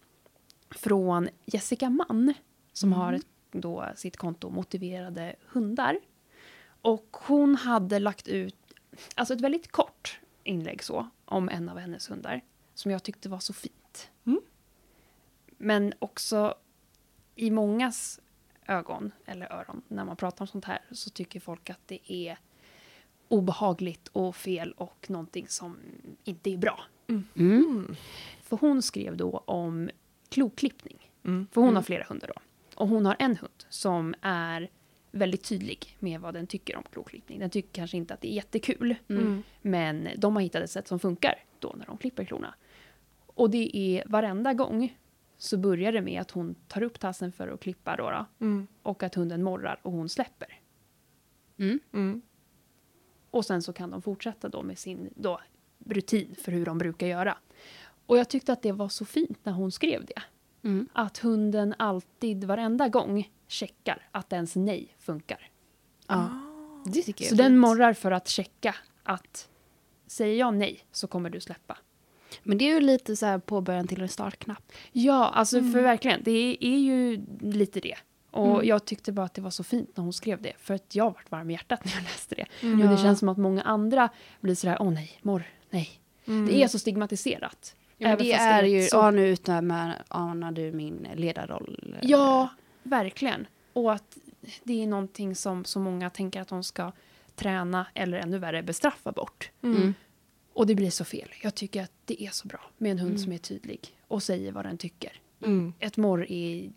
från 0.70 1.28
Jessica 1.44 1.90
Mann 1.90 2.34
som 2.72 2.92
har 2.92 3.12
ett, 3.12 3.26
då 3.52 3.88
sitt 3.96 4.16
konto 4.16 4.50
Motiverade 4.50 5.36
hundar. 5.46 5.98
Och 6.82 7.16
hon 7.20 7.56
hade 7.56 7.98
lagt 7.98 8.28
ut 8.28 8.56
alltså 9.14 9.34
ett 9.34 9.40
väldigt 9.40 9.72
kort 9.72 10.20
inlägg 10.44 10.82
så 10.82 11.08
om 11.24 11.48
en 11.48 11.68
av 11.68 11.78
hennes 11.78 12.10
hundar 12.10 12.40
som 12.74 12.90
jag 12.90 13.02
tyckte 13.02 13.28
var 13.28 13.38
så 13.38 13.52
fint. 13.52 14.10
Mm. 14.24 14.40
Men 15.58 15.92
också 15.98 16.54
i 17.34 17.50
mångas 17.50 18.20
ögon 18.66 19.10
eller 19.24 19.52
öron 19.52 19.82
när 19.88 20.04
man 20.04 20.16
pratar 20.16 20.42
om 20.42 20.46
sånt 20.46 20.64
här 20.64 20.80
så 20.90 21.10
tycker 21.10 21.40
folk 21.40 21.70
att 21.70 21.80
det 21.88 22.12
är 22.12 22.38
obehagligt 23.28 24.08
och 24.08 24.36
fel 24.36 24.72
och 24.72 25.06
någonting 25.10 25.48
som 25.48 25.76
inte 26.24 26.50
är 26.50 26.56
bra. 26.56 26.80
Mm. 27.08 27.24
Mm. 27.36 27.96
För 28.42 28.56
hon 28.56 28.82
skrev 28.82 29.16
då 29.16 29.38
om 29.38 29.90
kloklippning. 30.28 31.10
Mm. 31.24 31.46
För 31.52 31.60
hon 31.60 31.68
Mm. 31.68 31.76
har 31.76 31.82
flera 31.82 32.04
hundar 32.08 32.28
då. 32.28 32.34
Och 32.74 32.88
hon 32.88 33.06
har 33.06 33.16
en 33.18 33.36
hund 33.36 33.64
som 33.68 34.14
är 34.22 34.70
väldigt 35.12 35.44
tydlig 35.44 35.96
med 35.98 36.20
vad 36.20 36.34
den 36.34 36.46
tycker 36.46 36.76
om 36.76 36.82
kloklippning. 36.92 37.38
Den 37.38 37.50
tycker 37.50 37.72
kanske 37.72 37.96
inte 37.96 38.14
att 38.14 38.20
det 38.20 38.32
är 38.32 38.34
jättekul. 38.34 38.94
Mm. 39.08 39.42
Men 39.62 40.08
de 40.16 40.36
har 40.36 40.42
hittat 40.42 40.62
ett 40.62 40.70
sätt 40.70 40.88
som 40.88 40.98
funkar 40.98 41.44
då 41.58 41.74
när 41.78 41.86
de 41.86 41.98
klipper 41.98 42.24
klorna. 42.24 42.54
Och 43.26 43.50
det 43.50 43.76
är 43.76 44.04
varenda 44.06 44.54
gång 44.54 44.98
så 45.36 45.56
börjar 45.56 45.92
det 45.92 46.00
med 46.00 46.20
att 46.20 46.30
hon 46.30 46.54
tar 46.68 46.82
upp 46.82 47.00
tassen 47.00 47.32
för 47.32 47.48
att 47.48 47.60
klippa 47.60 47.96
då, 47.96 48.10
då 48.10 48.26
Mm. 48.46 48.66
och 48.82 49.02
att 49.02 49.14
hunden 49.14 49.42
morrar 49.42 49.80
och 49.82 49.92
hon 49.92 50.08
släpper. 50.08 50.60
Mm. 51.58 51.80
Mm. 51.92 52.22
Och 53.30 53.44
sen 53.44 53.62
så 53.62 53.72
kan 53.72 53.90
de 53.90 54.02
fortsätta 54.02 54.48
då 54.48 54.62
med 54.62 54.78
sin 54.78 55.10
då, 55.16 55.40
rutin 55.86 56.34
för 56.42 56.52
hur 56.52 56.64
de 56.64 56.78
brukar 56.78 57.06
göra. 57.06 57.38
Och 58.06 58.18
jag 58.18 58.28
tyckte 58.28 58.52
att 58.52 58.62
det 58.62 58.72
var 58.72 58.88
så 58.88 59.04
fint 59.04 59.38
när 59.42 59.52
hon 59.52 59.72
skrev 59.72 60.04
det. 60.04 60.22
Mm. 60.68 60.88
Att 60.92 61.18
hunden 61.18 61.74
alltid, 61.78 62.44
varenda 62.44 62.88
gång, 62.88 63.30
checkar 63.52 64.06
att 64.12 64.32
ens 64.32 64.56
nej 64.56 64.94
funkar. 64.98 65.50
Ja. 66.08 66.28
Det 66.84 67.02
tycker 67.02 67.24
jag 67.24 67.30
Så 67.30 67.34
den 67.36 67.58
morrar 67.58 67.92
för 67.92 68.10
att 68.10 68.28
checka 68.28 68.74
att 69.02 69.48
säger 70.06 70.38
jag 70.38 70.54
nej 70.54 70.80
så 70.92 71.06
kommer 71.06 71.30
du 71.30 71.40
släppa. 71.40 71.78
Men 72.42 72.58
det 72.58 72.64
är 72.64 72.74
ju 72.74 72.80
lite 72.80 73.16
så 73.16 73.26
här 73.26 73.38
påbörjan 73.38 73.86
till 73.86 74.02
en 74.02 74.08
startknapp. 74.08 74.72
Ja, 74.92 75.28
alltså 75.28 75.58
Mm. 75.58 75.72
för 75.72 75.82
verkligen, 75.82 76.20
det 76.24 76.56
är 76.60 76.78
ju 76.78 77.26
lite 77.40 77.80
det. 77.80 77.96
Och 78.30 78.54
Mm. 78.54 78.66
jag 78.68 78.84
tyckte 78.84 79.12
bara 79.12 79.26
att 79.26 79.34
det 79.34 79.40
var 79.42 79.50
så 79.50 79.64
fint 79.64 79.96
när 79.96 80.04
hon 80.04 80.12
skrev 80.12 80.42
det. 80.42 80.52
För 80.58 80.74
att 80.74 80.94
jag 80.94 81.04
vart 81.04 81.30
varm 81.30 81.50
i 81.50 81.52
hjärtat 81.52 81.84
när 81.84 81.92
jag 81.92 82.02
läste 82.02 82.34
det. 82.34 82.46
Mm. 82.60 82.78
Men 82.78 82.90
det 82.90 82.96
känns 83.02 83.18
som 83.18 83.28
att 83.28 83.38
många 83.38 83.62
andra 83.62 84.08
blir 84.40 84.54
sådär, 84.54 84.76
åh 84.80 84.90
nej, 84.92 85.18
morr, 85.22 85.42
nej. 85.70 85.90
Mm. 86.26 86.46
Det 86.46 86.62
är 86.62 86.68
så 86.68 86.78
stigmatiserat. 86.78 87.76
Ja, 87.96 88.16
det 88.16 88.32
är 88.32 88.62
ju, 88.62 88.82
så- 88.86 88.96
ja 88.96 89.10
nu 89.10 89.28
utnämner 89.28 90.02
anar 90.08 90.52
du 90.52 90.72
min 90.72 91.08
ledarroll. 91.14 91.96
Ja, 92.02 92.48
verkligen. 92.82 93.46
Och 93.72 93.92
att 93.92 94.18
det 94.64 94.82
är 94.82 94.86
någonting 94.86 95.34
som 95.36 95.64
så 95.64 95.78
många 95.78 96.10
tänker 96.10 96.40
att 96.40 96.48
de 96.48 96.64
ska 96.64 96.92
träna 97.34 97.86
eller 97.94 98.18
ännu 98.18 98.38
värre 98.38 98.62
bestraffa 98.62 99.12
bort. 99.12 99.50
Mm. 99.62 99.94
Och 100.52 100.66
det 100.66 100.74
blir 100.74 100.90
så 100.90 101.04
fel. 101.04 101.28
Jag 101.42 101.54
tycker 101.54 101.82
att 101.82 101.92
det 102.04 102.22
är 102.22 102.30
så 102.30 102.48
bra 102.48 102.60
med 102.78 102.90
en 102.92 102.98
hund 102.98 103.10
Mm. 103.10 103.22
som 103.22 103.32
är 103.32 103.38
tydlig 103.38 103.80
och 104.08 104.22
säger 104.22 104.52
vad 104.52 104.64
den 104.64 104.78
tycker. 104.78 105.12
Mm. 105.44 105.72
Ett 105.78 105.96
morr 105.96 106.26
är, 106.30 106.70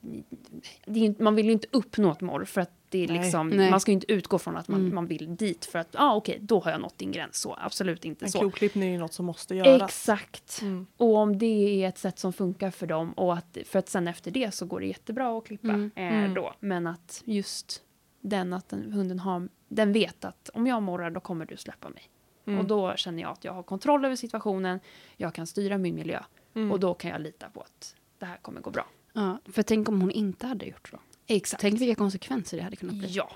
det 0.86 1.00
är... 1.00 1.04
inte- 1.04 1.24
Man 1.24 1.36
vill 1.36 1.46
ju 1.46 1.52
inte 1.52 1.68
uppnå 1.72 2.12
ett 2.12 2.22
morr 2.22 2.46
för 2.46 2.62
att 2.62 2.72
det 2.98 3.04
är 3.04 3.08
Nej. 3.08 3.18
liksom... 3.24 3.48
Nej. 3.50 3.72
Man 3.72 3.80
ska 3.80 3.92
ju 3.92 3.94
inte 3.94 4.12
utgå 4.12 4.40
från 4.40 4.58
att 4.58 4.68
man, 4.68 4.80
Mm. 4.82 4.96
man 4.96 5.08
vill 5.08 5.36
dit 5.36 5.66
för 5.66 5.80
att, 5.80 5.88
ja 5.92 6.00
ah, 6.04 6.16
okej, 6.16 6.40
då 6.42 6.60
har 6.60 6.72
jag 6.72 6.82
nått 6.82 6.98
din 6.98 7.12
gräns. 7.12 7.38
Så 7.38 7.56
absolut 7.60 8.06
inte 8.06 8.26
En 8.26 8.32
så. 8.32 8.40
kloklippning 8.40 8.84
är 8.90 8.92
ju 8.94 8.98
något 8.98 9.14
som 9.14 9.26
måste 9.26 9.56
göras. 9.56 9.82
Exakt. 9.92 10.60
Mm. 10.62 10.88
Och 10.98 11.16
om 11.18 11.38
det 11.38 11.46
är 11.84 11.90
ett 11.90 11.98
sätt 11.98 12.20
som 12.20 12.34
funkar 12.34 12.72
för 12.72 12.88
dem 12.88 13.12
och 13.14 13.34
att, 13.34 13.58
för 13.66 13.80
att 13.80 13.90
sen 13.90 14.08
efter 14.08 14.32
det 14.32 14.54
så 14.54 14.66
går 14.66 14.80
det 14.80 14.86
jättebra 14.88 15.38
att 15.38 15.46
klippa 15.46 15.68
Mm. 15.68 15.92
Eh, 15.96 16.04
Mm. 16.18 16.34
då. 16.34 16.54
Men 16.60 16.88
att 16.88 17.22
just 17.26 17.82
den 18.22 18.54
att 18.54 18.70
den, 18.70 18.92
hunden 18.94 19.20
har, 19.20 19.50
den 19.68 19.94
vet 19.94 20.26
att 20.26 20.50
om 20.54 20.68
jag 20.68 20.84
morrar 20.84 21.12
då 21.12 21.20
kommer 21.20 21.46
du 21.46 21.58
släppa 21.58 21.90
mig. 21.90 22.04
Mm. 22.48 22.60
Och 22.60 22.66
då 22.66 22.94
känner 22.96 23.22
jag 23.24 23.32
att 23.32 23.44
jag 23.44 23.54
har 23.54 23.64
kontroll 23.64 24.06
över 24.06 24.16
situationen, 24.16 24.80
jag 25.18 25.34
kan 25.34 25.48
styra 25.48 25.78
min 25.78 25.96
miljö 25.96 26.20
Mm. 26.56 26.72
och 26.72 26.80
då 26.80 26.94
kan 26.94 27.12
jag 27.12 27.22
lita 27.22 27.50
på 27.50 27.62
att 27.62 27.96
det 28.20 28.26
här 28.26 28.38
kommer 28.38 28.62
gå 28.62 28.70
bra. 28.70 28.86
Ja, 29.14 29.38
för 29.54 29.64
tänk 29.64 29.90
om 29.90 30.02
hon 30.02 30.12
inte 30.12 30.48
hade 30.48 30.66
gjort 30.66 30.88
så. 30.90 31.00
Exakt. 31.28 31.62
Tänk 31.62 31.82
vilka 31.82 31.96
konsekvenser 31.96 32.58
det 32.58 32.64
hade 32.64 32.76
kunnat 32.76 32.96
bli. 32.96 33.08
Ja. 33.12 33.32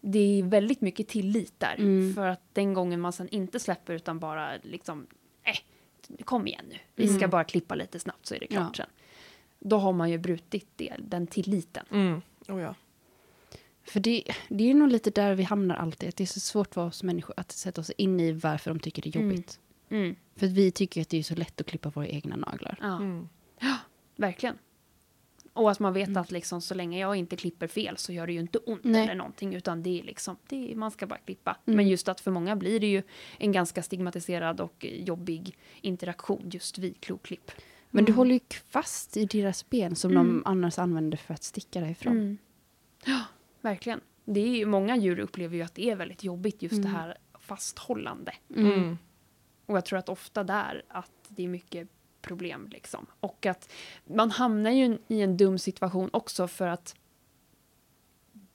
Det 0.00 0.18
är 0.38 0.42
väldigt 0.42 0.80
mycket 0.80 1.08
tillit 1.08 1.52
där. 1.60 1.74
Mm. 1.78 2.14
För 2.14 2.26
att 2.26 2.40
den 2.52 2.74
gången 2.74 3.00
man 3.00 3.12
sen 3.12 3.28
inte 3.28 3.60
släpper 3.60 3.94
utan 3.94 4.18
bara 4.18 4.56
liksom, 4.62 5.06
eh, 5.44 6.24
kom 6.24 6.46
igen 6.46 6.64
nu. 6.68 6.76
Vi 6.94 7.06
ska 7.08 7.16
Mm. 7.16 7.30
bara 7.30 7.44
klippa 7.44 7.74
lite 7.74 7.98
snabbt 8.00 8.26
så 8.26 8.34
är 8.34 8.40
det 8.40 8.46
klart 8.46 8.78
Ja. 8.78 8.84
sen. 8.84 8.92
Då 9.60 9.78
har 9.78 9.92
man 9.92 10.10
ju 10.10 10.18
brutit 10.18 10.68
det, 10.76 10.94
den 10.98 11.26
tilliten. 11.26 11.84
Mm. 11.90 12.20
Oh, 12.48 12.60
ja. 12.60 12.74
För 13.82 14.00
det, 14.00 14.24
det 14.48 14.70
är 14.70 14.74
nog 14.74 14.88
lite 14.88 15.10
där 15.10 15.34
vi 15.34 15.42
hamnar 15.42 15.76
alltid. 15.76 16.08
Att 16.08 16.16
det 16.16 16.24
är 16.24 16.26
så 16.26 16.40
svårt 16.40 16.74
för 16.74 16.86
oss 16.86 17.02
människor 17.02 17.34
att 17.36 17.52
sätta 17.52 17.80
oss 17.80 17.90
in 17.90 18.20
i 18.20 18.32
varför 18.32 18.70
de 18.70 18.80
tycker 18.80 19.02
det 19.02 19.08
är 19.08 19.16
Mm. 19.16 19.30
jobbigt. 19.30 19.60
Mm. 19.90 20.16
För 20.36 20.46
att 20.46 20.52
vi 20.52 20.70
tycker 20.70 21.00
att 21.00 21.08
det 21.08 21.18
är 21.18 21.22
så 21.22 21.34
lätt 21.34 21.60
att 21.60 21.66
klippa 21.66 21.90
våra 21.90 22.06
egna 22.08 22.36
naglar. 22.36 22.78
Ja, 22.80 22.96
Mm. 22.96 23.28
verkligen. 24.16 24.58
Och 25.58 25.70
att 25.70 25.78
man 25.80 25.92
vet 25.92 26.08
Mm. 26.08 26.22
att 26.22 26.30
liksom, 26.30 26.60
så 26.60 26.74
länge 26.74 26.98
jag 27.00 27.16
inte 27.16 27.36
klipper 27.36 27.66
fel 27.66 27.96
så 27.96 28.12
gör 28.12 28.26
det 28.26 28.32
ju 28.32 28.40
inte 28.40 28.58
ont 28.58 28.84
Nej. 28.84 29.02
eller 29.04 29.14
någonting. 29.14 29.54
Utan 29.54 29.82
det 29.82 30.00
är 30.00 30.02
liksom, 30.04 30.36
det 30.48 30.72
är, 30.72 30.76
man 30.76 30.90
ska 30.90 31.06
bara 31.06 31.18
klippa. 31.18 31.56
Mm. 31.66 31.76
Men 31.76 31.88
just 31.88 32.08
att 32.08 32.20
för 32.20 32.30
många 32.30 32.56
blir 32.56 32.80
det 32.80 32.86
ju 32.86 33.02
en 33.38 33.52
ganska 33.52 33.82
stigmatiserad 33.82 34.60
och 34.60 34.86
jobbig 34.88 35.56
interaktion 35.80 36.50
just 36.52 36.78
vid 36.78 37.00
kloklipp. 37.00 37.50
Men 37.90 38.04
du 38.04 38.10
Mm. 38.12 38.16
håller 38.18 38.34
ju 38.34 38.40
fast 38.68 39.16
i 39.16 39.24
deras 39.24 39.70
ben 39.70 39.96
som 39.96 40.10
Mm. 40.10 40.26
de 40.26 40.42
annars 40.44 40.78
använder 40.78 41.18
för 41.18 41.34
att 41.34 41.42
sticka 41.42 41.80
därifrån. 41.80 42.12
Mm. 42.12 42.38
Ja, 43.04 43.24
verkligen. 43.60 44.00
Det 44.24 44.40
är 44.40 44.48
ju, 44.56 44.66
många 44.66 44.96
djur 44.96 45.18
upplever 45.18 45.56
ju 45.56 45.62
att 45.62 45.74
det 45.74 45.90
är 45.90 45.96
väldigt 45.96 46.24
jobbigt 46.24 46.62
just 46.62 46.82
det 46.82 46.88
Mm. 46.88 46.94
här 47.00 47.16
fasthållande. 47.38 48.32
Mm. 48.56 48.72
Mm. 48.72 48.98
Och 49.66 49.76
jag 49.76 49.84
tror 49.84 49.98
att 49.98 50.08
ofta 50.08 50.44
där 50.44 50.82
att 50.88 51.10
det 51.28 51.44
är 51.44 51.48
mycket 51.48 51.88
problem 52.28 52.68
liksom. 52.70 53.06
Och 53.20 53.46
att 53.46 53.68
man 54.04 54.30
hamnar 54.30 54.70
ju 54.70 54.98
i 55.08 55.20
en 55.22 55.36
dum 55.36 55.58
situation 55.58 56.10
också 56.12 56.48
för 56.48 56.66
att 56.68 56.94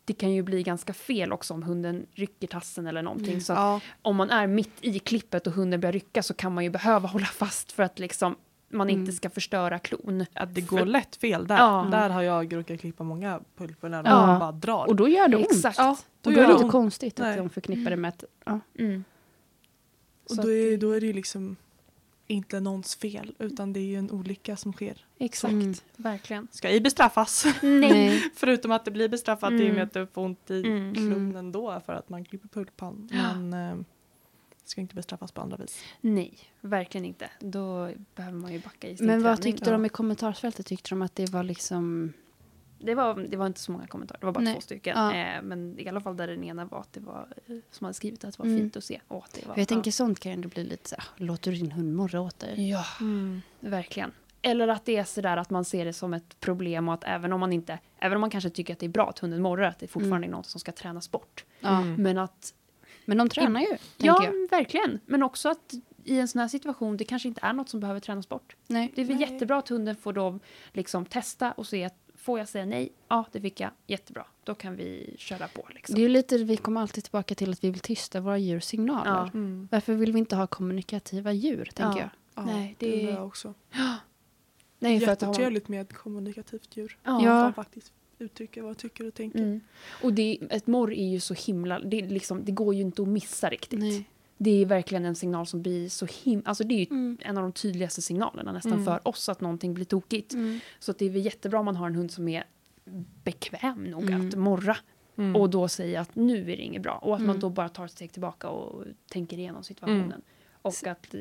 det 0.05 0.13
kan 0.13 0.31
ju 0.31 0.43
bli 0.43 0.63
ganska 0.63 0.93
fel 0.93 1.31
också 1.33 1.53
om 1.53 1.63
hunden 1.63 2.05
rycker 2.13 2.47
tassen 2.47 2.87
eller 2.87 3.01
någonting. 3.01 3.41
Så 3.41 3.53
att 3.53 3.59
Ja. 3.59 3.79
om 4.01 4.15
man 4.15 4.29
är 4.29 4.47
mitt 4.47 4.71
i 4.81 4.99
klippet 4.99 5.47
och 5.47 5.53
hunden 5.53 5.79
börjar 5.79 5.93
rycka 5.93 6.23
så 6.23 6.33
kan 6.33 6.53
man 6.53 6.63
ju 6.63 6.69
behöva 6.69 7.07
hålla 7.15 7.25
fast 7.25 7.71
för 7.71 7.83
att 7.83 7.99
liksom 7.99 8.35
man 8.69 8.89
inte 8.89 8.99
Mm. 9.01 9.13
ska 9.13 9.29
förstöra 9.29 9.79
klon. 9.79 10.25
Att 10.33 10.55
det 10.55 10.61
går 10.61 10.77
För- 10.77 10.85
lätt 10.85 11.15
fel 11.15 11.47
där. 11.47 11.57
Ja. 11.57 11.87
Där 11.91 12.09
har 12.09 12.21
jag 12.21 12.55
råkat 12.55 12.79
klippa 12.79 13.03
många 13.03 13.41
pulper 13.57 13.89
när 13.89 14.03
Ja. 14.05 14.25
man 14.27 14.39
bara 14.39 14.51
drar. 14.51 14.85
Och 14.87 14.95
då 14.95 15.07
gör 15.07 15.27
det 15.27 15.37
ont. 15.37 15.45
Exakt. 15.51 15.77
Ja, 15.77 15.89
Och 15.91 15.97
då 16.21 16.29
då 16.29 16.35
gör 16.37 16.43
är 16.43 16.47
det 16.47 16.53
inte 16.53 16.69
konstigt 16.69 17.13
att 17.19 17.25
Nej. 17.25 17.37
de 17.37 17.49
förknippar 17.49 17.89
det 17.91 17.97
med 17.97 18.09
att... 18.09 18.23
Ja. 18.45 18.59
Mm. 18.79 19.03
Och 20.23 20.29
Så 20.29 20.35
då 20.35 20.41
att 20.41 20.47
är, 20.47 20.77
då 20.77 20.91
är 20.91 20.99
det 21.01 21.07
ju 21.07 21.13
liksom 21.13 21.55
inte 22.33 22.59
någons 22.59 22.95
fel 22.95 23.35
utan 23.39 23.73
det 23.73 23.79
är 23.79 23.83
ju 23.85 23.95
en 23.95 24.11
olycka 24.11 24.57
som 24.57 24.73
sker. 24.73 25.05
Exakt, 25.19 25.51
Mm. 25.53 25.73
verkligen. 25.97 26.47
Ska 26.51 26.69
ej 26.69 26.81
bestraffas. 26.81 27.45
Nej. 27.61 28.23
Förutom 28.35 28.71
att 28.71 28.85
det 28.85 28.91
blir 28.91 29.09
bestraffat 29.09 29.51
i 29.51 29.55
och 29.55 29.59
Mm. 29.61 29.73
med 29.75 29.83
att 29.83 29.93
det 29.93 30.07
får 30.07 30.21
ont 30.21 30.51
i 30.51 30.63
Mm. 30.65 30.93
klonen 30.95 31.51
då 31.51 31.81
för 31.85 31.93
att 31.93 32.09
man 32.09 32.25
klipper 32.25 32.47
pulpan. 32.47 33.09
Ja. 33.11 33.33
Men 33.37 33.53
eh, 33.79 33.85
ska 34.65 34.81
inte 34.81 34.95
bestraffas 34.95 35.31
på 35.31 35.41
andra 35.41 35.57
vis. 35.57 35.79
Nej, 36.01 36.33
verkligen 36.61 37.05
inte. 37.05 37.29
Då 37.39 37.91
behöver 38.15 38.37
man 38.37 38.53
ju 38.53 38.59
backa 38.59 38.87
i 38.87 38.97
sin 38.97 39.07
Men 39.07 39.23
vad 39.23 39.37
träning. 39.37 39.53
tyckte 39.57 39.71
de 39.71 39.85
i 39.85 39.89
kommentarsfältet? 39.89 40.65
Tyckte 40.65 40.89
de 40.89 41.01
att 41.01 41.15
det 41.15 41.29
var 41.29 41.43
liksom... 41.43 42.13
Det 42.85 42.95
var, 42.95 43.15
det 43.15 43.37
var 43.37 43.47
inte 43.47 43.59
så 43.59 43.71
många 43.71 43.87
kommentarer, 43.87 44.19
det 44.19 44.25
var 44.25 44.33
bara 44.33 44.43
Nej. 44.43 44.53
två 44.53 44.61
stycken. 44.61 44.97
Ja. 44.97 45.13
Eh, 45.15 45.41
men 45.41 45.79
i 45.79 45.87
alla 45.89 46.01
fall 46.01 46.17
där 46.17 46.27
den 46.27 46.43
ena 46.43 46.65
var 46.65 46.79
att 46.79 46.93
det 46.93 46.99
var, 46.99 47.27
eh, 47.47 47.55
som 47.71 47.85
hade 47.85 47.93
skrivit 47.93 48.23
att 48.23 48.33
det 48.33 48.39
var 48.39 48.45
Mm. 48.45 48.59
fint 48.59 48.77
att 48.77 48.83
se. 48.83 49.01
Och 49.07 49.23
att 49.25 49.33
det 49.33 49.47
var, 49.47 49.57
jag 49.57 49.67
tänker 49.67 49.91
sånt 49.91 50.19
kan 50.19 50.31
ju 50.31 50.33
ändå 50.33 50.49
bli 50.49 50.63
lite 50.63 50.89
så 50.89 50.95
här, 50.95 51.05
låter 51.25 51.51
du 51.51 51.57
din 51.57 51.71
hund 51.71 51.95
morra 51.95 52.21
åt 52.21 52.39
dig? 52.39 52.69
Ja, 52.69 52.85
Mm. 53.01 53.41
verkligen. 53.59 54.11
Eller 54.41 54.67
att 54.67 54.85
det 54.85 54.97
är 54.97 55.03
sådär 55.03 55.37
att 55.37 55.49
man 55.49 55.65
ser 55.65 55.85
det 55.85 55.93
som 55.93 56.13
ett 56.13 56.39
problem 56.39 56.87
och 56.87 56.93
att 56.93 57.03
även 57.03 57.33
om 57.33 57.39
man 57.39 57.53
inte, 57.53 57.79
även 57.99 58.15
om 58.15 58.21
man 58.21 58.29
kanske 58.29 58.49
tycker 58.49 58.73
att 58.73 58.79
det 58.79 58.85
är 58.85 58.89
bra 58.89 59.09
att 59.09 59.19
hunden 59.19 59.41
morrar, 59.41 59.67
att 59.67 59.79
det 59.79 59.87
fortfarande 59.87 60.17
Mm. 60.27 60.29
är 60.29 60.37
något 60.37 60.45
som 60.45 60.59
ska 60.59 60.71
tränas 60.71 61.11
bort. 61.11 61.45
Mm. 61.61 61.95
Men 61.95 62.17
att, 62.17 62.53
Men 63.05 63.17
de 63.17 63.29
tränar 63.29 63.59
ju, 63.61 63.67
tänker 63.67 63.81
ja 63.97 64.23
jag. 64.23 64.49
verkligen. 64.49 64.99
Men 65.05 65.23
också 65.23 65.49
att 65.49 65.73
i 66.03 66.19
en 66.19 66.27
sån 66.27 66.41
här 66.41 66.47
situation, 66.47 66.97
det 66.97 67.03
kanske 67.03 67.27
inte 67.27 67.41
är 67.43 67.53
något 67.53 67.69
som 67.69 67.79
behöver 67.79 67.99
tränas 67.99 68.29
bort. 68.29 68.55
Nej. 68.67 68.91
Det 68.95 69.01
är 69.01 69.05
väl 69.05 69.17
Nej. 69.17 69.31
jättebra 69.31 69.57
att 69.57 69.69
hunden 69.69 69.95
får 69.95 70.13
då 70.13 70.39
liksom 70.71 71.05
testa 71.05 71.51
och 71.51 71.67
se 71.67 71.83
att 71.83 71.95
får 72.23 72.39
jag 72.39 72.47
säga 72.49 72.65
nej? 72.65 72.91
Ja, 73.07 73.25
det 73.31 73.41
fick 73.41 73.59
jag. 73.59 73.69
Jättebra. 73.87 74.25
Då 74.43 74.55
kan 74.55 74.75
vi 74.75 75.15
köra 75.17 75.47
på. 75.47 75.67
Liksom. 75.69 75.95
Det 75.95 76.01
är 76.05 76.09
lite, 76.09 76.37
vi 76.37 76.57
kommer 76.57 76.81
alltid 76.81 77.03
tillbaka 77.03 77.35
till 77.35 77.51
att 77.51 77.63
vi 77.63 77.69
vill 77.69 77.79
tysta 77.79 78.21
våra 78.21 78.37
djurs 78.37 78.63
signaler. 78.63 79.11
Ja. 79.11 79.29
Mm. 79.33 79.67
Varför 79.71 79.93
vill 79.93 80.13
vi 80.13 80.19
inte 80.19 80.35
ha 80.35 80.47
kommunikativa 80.47 81.31
djur, 81.33 81.65
tänker 81.73 81.99
Ja. 81.99 81.99
jag? 81.99 82.09
Ja, 82.35 82.45
Nej, 82.45 82.75
det 82.79 82.89
det- 82.91 83.03
är 83.09 83.13
jag 83.13 83.25
också. 83.27 83.53
Nej, 84.79 84.99
för 84.99 85.11
att 85.11 85.21
ha- 85.21 85.27
Jättetrevligt 85.29 85.67
med 85.67 85.81
ett 85.81 85.93
kommunikativt 85.93 86.77
djur. 86.77 86.97
Ja. 87.03 87.53
Faktiskt 87.55 87.93
uttrycker 88.19 88.61
vad 88.61 88.69
jag 88.69 88.77
tycker 88.77 89.07
och 89.07 89.13
tänker. 89.13 89.39
Mm. 89.39 89.61
Och 90.03 90.13
det, 90.13 90.39
ett 90.49 90.67
morr 90.67 90.93
är 90.93 91.07
ju 91.07 91.19
så 91.19 91.33
himla... 91.33 91.79
Det, 91.79 92.01
liksom, 92.01 92.45
det 92.45 92.51
går 92.51 92.75
ju 92.75 92.81
inte 92.81 93.01
att 93.01 93.07
missa 93.07 93.49
riktigt. 93.49 93.79
Nej. 93.79 94.09
Det 94.43 94.61
är 94.61 94.65
verkligen 94.65 95.05
en 95.05 95.15
signal 95.15 95.45
som 95.47 95.61
blir 95.61 95.89
så 95.89 96.07
himla... 96.23 96.49
Alltså 96.49 96.63
det 96.63 96.73
är 96.75 96.79
ju 96.79 96.85
Mm. 96.89 97.17
en 97.21 97.37
av 97.37 97.43
de 97.43 97.51
tydligaste 97.51 98.01
signalerna 98.01 98.51
nästan 98.51 98.71
Mm. 98.73 98.85
för 98.85 99.07
oss 99.07 99.29
att 99.29 99.41
någonting 99.41 99.73
blir 99.73 99.85
tokigt. 99.85 100.33
Mm. 100.33 100.59
Så 100.79 100.91
att 100.91 100.97
det 100.97 101.05
är 101.05 101.09
väl 101.09 101.25
jättebra 101.25 101.59
om 101.59 101.65
man 101.65 101.75
har 101.75 101.87
en 101.87 101.95
hund 101.95 102.11
som 102.11 102.27
är 102.27 102.43
bekväm 103.23 103.83
nog 103.83 104.03
Mm. 104.03 104.27
att 104.27 104.35
morra 104.35 104.77
Mm. 105.15 105.35
och 105.35 105.49
då 105.49 105.67
säga 105.67 106.01
att 106.01 106.15
nu 106.15 106.41
är 106.41 106.57
det 106.57 106.63
inget 106.63 106.81
bra. 106.81 106.95
Och 106.97 107.15
att 107.15 107.21
man 107.21 107.29
Mm. 107.29 107.39
då 107.39 107.49
bara 107.49 107.69
tar 107.69 107.85
ett 107.85 107.91
steg 107.91 108.11
tillbaka 108.11 108.49
och 108.49 108.83
tänker 109.11 109.37
igenom 109.39 109.63
situationen. 109.63 110.03
Mm. 110.05 110.21
Och 110.61 110.87
att 110.87 111.15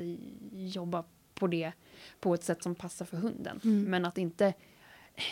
jobba 0.52 1.04
på 1.34 1.46
det 1.46 1.72
på 2.20 2.34
ett 2.34 2.44
sätt 2.44 2.62
som 2.62 2.74
passar 2.74 3.04
för 3.04 3.16
hunden. 3.16 3.60
Mm. 3.64 3.82
Men 3.84 4.04
att 4.04 4.18
inte... 4.18 4.54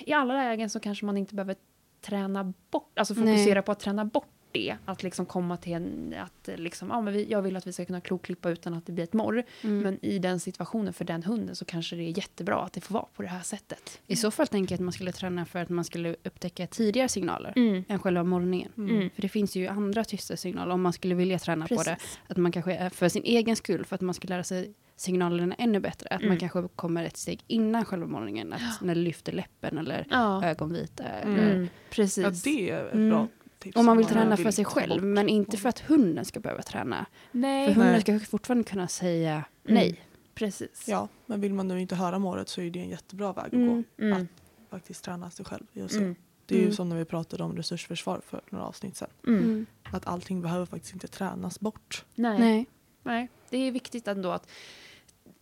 I 0.00 0.12
alla 0.12 0.34
lägen 0.34 0.70
så 0.70 0.80
kanske 0.80 1.06
man 1.06 1.16
inte 1.16 1.34
behöver 1.34 1.56
träna 2.00 2.52
bort, 2.70 2.98
alltså 2.98 3.14
Nej. 3.14 3.36
fokusera 3.36 3.62
på 3.62 3.72
att 3.72 3.80
träna 3.80 4.04
bort 4.04 4.28
det. 4.52 4.76
Att 4.84 5.02
liksom 5.02 5.26
komma 5.26 5.56
till 5.56 5.72
en, 5.72 6.14
att 6.18 6.48
liksom, 6.60 6.88
ja, 6.88 7.00
men 7.00 7.12
vi, 7.14 7.24
jag 7.30 7.42
vill 7.42 7.56
att 7.56 7.66
vi 7.66 7.72
ska 7.72 7.84
kunna 7.84 8.00
klokklippa 8.00 8.50
utan 8.50 8.74
att 8.74 8.86
det 8.86 8.92
blir 8.92 9.04
ett 9.04 9.12
morr. 9.12 9.42
Mm. 9.62 9.78
Men 9.78 9.98
i 10.04 10.18
den 10.18 10.40
situationen 10.40 10.92
för 10.92 11.04
den 11.04 11.22
hunden 11.22 11.56
så 11.56 11.64
kanske 11.64 11.96
det 11.96 12.02
är 12.02 12.18
jättebra 12.18 12.56
att 12.56 12.72
det 12.72 12.80
får 12.80 12.94
vara 12.94 13.06
på 13.16 13.22
det 13.22 13.28
här 13.28 13.42
sättet. 13.42 14.00
I 14.06 14.16
så 14.16 14.30
fall 14.30 14.46
tänker 14.46 14.72
jag 14.72 14.76
att 14.76 14.84
man 14.84 14.92
skulle 14.92 15.12
träna 15.12 15.44
för 15.46 15.58
att 15.58 15.68
man 15.68 15.84
skulle 15.84 16.16
upptäcka 16.24 16.66
tidigare 16.66 17.08
signaler 17.08 17.52
Mm. 17.56 17.84
än 17.88 17.98
själva 17.98 18.24
morgningen. 18.24 18.72
Mm. 18.76 19.10
För 19.14 19.22
det 19.22 19.28
finns 19.28 19.56
ju 19.56 19.66
andra 19.68 20.04
tysta 20.04 20.36
signaler 20.36 20.72
om 20.74 20.82
man 20.82 20.92
skulle 20.92 21.14
vilja 21.14 21.38
träna 21.38 21.66
på 21.66 21.74
det. 21.74 21.96
Precis. 22.00 22.18
Att 22.26 22.36
man 22.36 22.52
kanske, 22.52 22.74
är 22.74 22.90
för 22.90 23.08
sin 23.08 23.22
egen 23.24 23.56
skull, 23.56 23.84
för 23.84 23.94
att 23.94 24.00
man 24.00 24.14
ska 24.14 24.28
lära 24.28 24.44
sig 24.44 24.74
signalerna 24.96 25.54
ännu 25.58 25.80
bättre. 25.80 26.08
Att 26.08 26.20
man 26.20 26.26
Mm. 26.28 26.38
kanske 26.38 26.68
kommer 26.76 27.04
ett 27.04 27.16
steg 27.16 27.40
innan 27.46 27.84
själva 27.84 28.06
morgningen. 28.06 28.52
Att 28.52 28.80
när 28.80 28.94
det 28.94 29.00
lyfter 29.00 29.32
läppen 29.32 29.78
eller 29.78 30.06
Ja. 30.10 30.44
ögonvita. 30.44 31.04
Mm. 31.04 31.34
Eller, 31.38 31.54
Mm. 31.54 31.68
Precis. 31.90 32.24
Ja, 32.24 32.30
det 32.44 32.70
är 32.70 32.86
ett 32.86 32.94
Mm. 32.94 33.28
Tips. 33.60 33.76
om 33.76 33.86
man 33.86 33.96
vill 33.96 34.06
träna 34.06 34.36
för 34.36 34.50
sig 34.50 34.64
själv, 34.64 35.02
men 35.02 35.28
inte 35.28 35.56
för 35.56 35.68
att 35.68 35.78
hunden 35.80 36.24
ska 36.24 36.40
behöva 36.40 36.62
träna. 36.62 37.06
För 37.32 37.38
Nej, 37.38 37.72
hunden 37.72 37.92
Nej. 37.92 38.00
ska 38.00 38.20
fortfarande 38.20 38.64
kunna 38.64 38.88
säga 38.88 39.32
Mm. 39.32 39.44
nej. 39.74 40.00
precis. 40.34 40.84
Ja, 40.88 41.08
men 41.26 41.40
vill 41.40 41.54
man 41.54 41.68
nu 41.68 41.80
inte 41.80 41.94
höra 41.94 42.18
målet 42.18 42.48
så 42.48 42.60
är 42.60 42.70
det 42.70 42.78
en 42.80 42.88
jättebra 42.88 43.32
väg 43.32 43.44
att 43.46 43.52
Mm. 43.52 43.68
gå. 43.98 44.04
Mm. 44.04 44.22
Att 44.22 44.70
faktiskt 44.70 45.04
träna 45.04 45.30
sig 45.30 45.44
själv. 45.44 45.64
i 45.72 45.82
att 45.82 45.90
se. 45.92 45.98
Mm. 45.98 46.14
Det 46.46 46.54
är 46.54 46.58
ju 46.58 46.64
Mm. 46.64 46.74
som 46.76 46.88
när 46.88 46.96
vi 46.96 47.04
pratade 47.04 47.42
om 47.44 47.56
resursförsvar 47.56 48.20
för 48.26 48.40
några 48.50 48.64
avsnitt 48.64 48.96
sedan. 48.96 49.08
Mm. 49.26 49.44
Mm. 49.44 49.66
Att 49.82 50.06
allting 50.06 50.42
behöver 50.42 50.66
faktiskt 50.66 50.92
inte 50.94 51.08
tränas 51.08 51.60
bort. 51.60 52.04
Nej. 52.14 52.38
Nej. 52.38 52.66
Nej. 53.02 53.28
Det 53.50 53.58
är 53.58 53.72
viktigt 53.72 54.08
ändå 54.08 54.30
att 54.30 54.48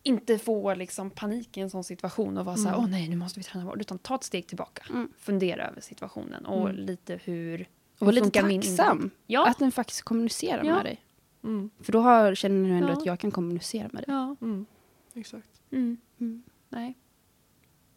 inte 0.02 0.38
få 0.38 0.74
liksom 0.74 1.10
panik 1.10 1.56
i 1.56 1.60
en 1.60 1.70
sån 1.70 1.84
situation 1.84 2.38
och 2.38 2.44
vara 2.44 2.56
så 2.56 2.62
här, 2.62 2.72
Mm. 2.74 2.80
åh 2.84 2.90
nej, 2.90 3.08
nu 3.08 3.16
måste 3.16 3.40
vi 3.40 3.44
träna 3.44 3.64
bort. 3.64 3.80
Utan 3.80 3.98
ta 3.98 4.14
ett 4.14 4.24
steg 4.24 4.46
tillbaka. 4.46 4.82
Mm. 4.90 5.08
Fundera 5.18 5.68
över 5.68 5.80
situationen 5.80 6.46
och 6.46 6.70
Mm. 6.70 6.76
lite 6.86 7.20
hur, 7.24 7.68
Och 7.98 8.06
vara 8.06 8.10
lite 8.14 8.42
min 8.42 8.60
tacksam. 8.60 9.10
Ja. 9.26 9.46
Att 9.48 9.58
den 9.58 9.72
faktiskt 9.72 10.02
kommunicerar 10.02 10.64
Ja. 10.64 10.74
med 10.74 10.84
dig. 10.84 11.00
Mm. 11.44 11.70
För 11.80 11.92
då 11.92 12.00
har, 12.00 12.34
känner 12.34 12.68
du 12.68 12.74
ändå 12.74 12.88
Ja. 12.88 12.92
att 12.92 13.06
jag 13.06 13.20
kan 13.20 13.30
kommunicera 13.30 13.88
med 13.92 14.02
dig. 14.02 14.04
ja. 14.08 14.36
Mm. 14.42 14.66
Exakt. 15.14 15.48
Mm. 15.72 15.96
Mm. 16.20 16.42
Nej. 16.68 16.96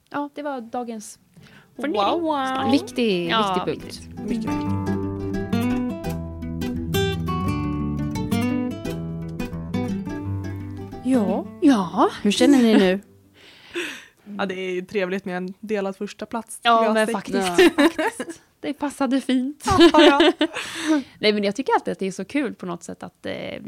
Ja, 0.10 0.30
det 0.36 0.42
var 0.44 0.62
dagens 0.62 1.20
Wow, 1.76 1.84
fundering. 1.86 2.22
wow. 2.22 2.72
Viktig, 2.72 3.30
Ja, 3.30 3.54
viktig 3.66 3.74
punkt. 3.74 3.86
viktigt. 3.86 4.20
Mycket 4.30 4.52
viktigt. 4.52 4.92
Ja. 11.04 11.46
Ja. 11.62 12.10
Hur 12.24 12.32
känner 12.32 12.58
ni 12.58 12.74
nu? 12.78 13.00
Ja, 14.38 14.46
det 14.46 14.54
är 14.56 14.82
trevligt 14.82 15.26
med 15.26 15.38
en 15.38 15.54
delad 15.60 15.96
första 15.96 16.26
plats. 16.26 16.60
Ja, 16.64 16.94
men 16.94 17.08
faktiskt. 17.08 17.48
faktiskt. 17.48 18.42
Det 18.62 18.74
passade 18.74 19.22
fint. 19.22 19.64
Ja, 19.66 19.90
ja. 19.94 20.32
Nej, 21.20 21.34
men 21.34 21.44
jag 21.44 21.56
tycker 21.56 21.74
alltid 21.74 21.92
att 21.92 22.00
det 22.00 22.08
är 22.08 22.12
så 22.12 22.26
kul 22.26 22.56
på 22.56 22.66
något 22.66 22.84
sätt 22.84 23.04
att 23.04 23.26
eh, 23.26 23.62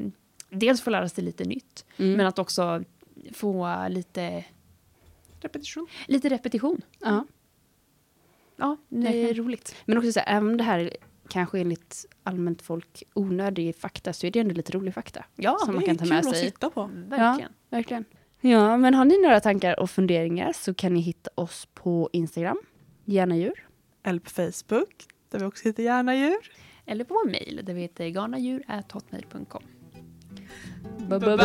dels 0.49 0.81
få 0.81 0.89
lära 0.89 1.09
sig 1.09 1.23
lite 1.23 1.43
nytt, 1.45 1.85
Mm. 1.97 2.13
men 2.17 2.25
att 2.25 2.39
också 2.39 2.83
få 3.33 3.85
lite, 3.89 4.45
Repetition. 5.41 5.87
lite 6.07 6.29
repetition. 6.29 6.81
ja. 6.99 7.25
Ja, 8.55 8.77
det 8.89 9.29
är 9.29 9.33
roligt. 9.33 9.75
Men 9.85 9.97
också 9.97 10.11
så 10.11 10.19
här, 10.19 10.37
även 10.37 10.57
det 10.57 10.63
här 10.63 10.79
är 10.79 10.97
kanske 11.27 11.59
enligt 11.59 12.05
allmänt 12.23 12.61
folk 12.61 13.03
onödig 13.13 13.75
fakta 13.75 14.13
så 14.13 14.27
är 14.27 14.31
det 14.31 14.39
ändå 14.39 14.53
lite 14.55 14.71
rolig 14.71 14.93
fakta. 14.93 15.25
Ja, 15.35 15.57
Som 15.59 15.73
man 15.73 15.79
det 15.79 15.85
kan 15.85 15.95
är 15.95 15.99
ta 15.99 16.05
med 16.05 16.21
kul 16.23 16.29
att 16.31 16.37
sig. 16.37 16.45
sitta 16.45 16.69
på. 16.69 16.89
verkligen. 16.93 17.51
Verkligen. 17.69 18.05
Ja, 18.41 18.77
men 18.77 18.93
har 18.93 19.05
ni 19.05 19.21
några 19.21 19.39
tankar 19.39 19.79
och 19.79 19.89
funderingar 19.89 20.53
så 20.53 20.73
kan 20.73 20.93
ni 20.93 20.99
hitta 20.99 21.29
oss 21.35 21.67
på 21.73 22.09
Instagram, 22.13 22.57
gärna 23.05 23.37
djur. 23.37 23.67
Eller 24.03 24.19
på 24.19 24.29
Facebook, 24.29 25.05
där 25.29 25.39
vi 25.39 25.45
också 25.45 25.67
heter 25.67 25.83
Gärna 25.83 26.15
djur. 26.15 26.51
Eller 26.85 27.03
på 27.03 27.13
vår 27.13 27.29
mejl 27.29 27.61
där 27.63 27.73
vi 27.73 27.81
heter 27.81 28.07
garnadjur.hotmail.com. 28.07 29.63
Bye, 31.09 31.19
bye, 31.19 31.37
Bye! 31.37 31.43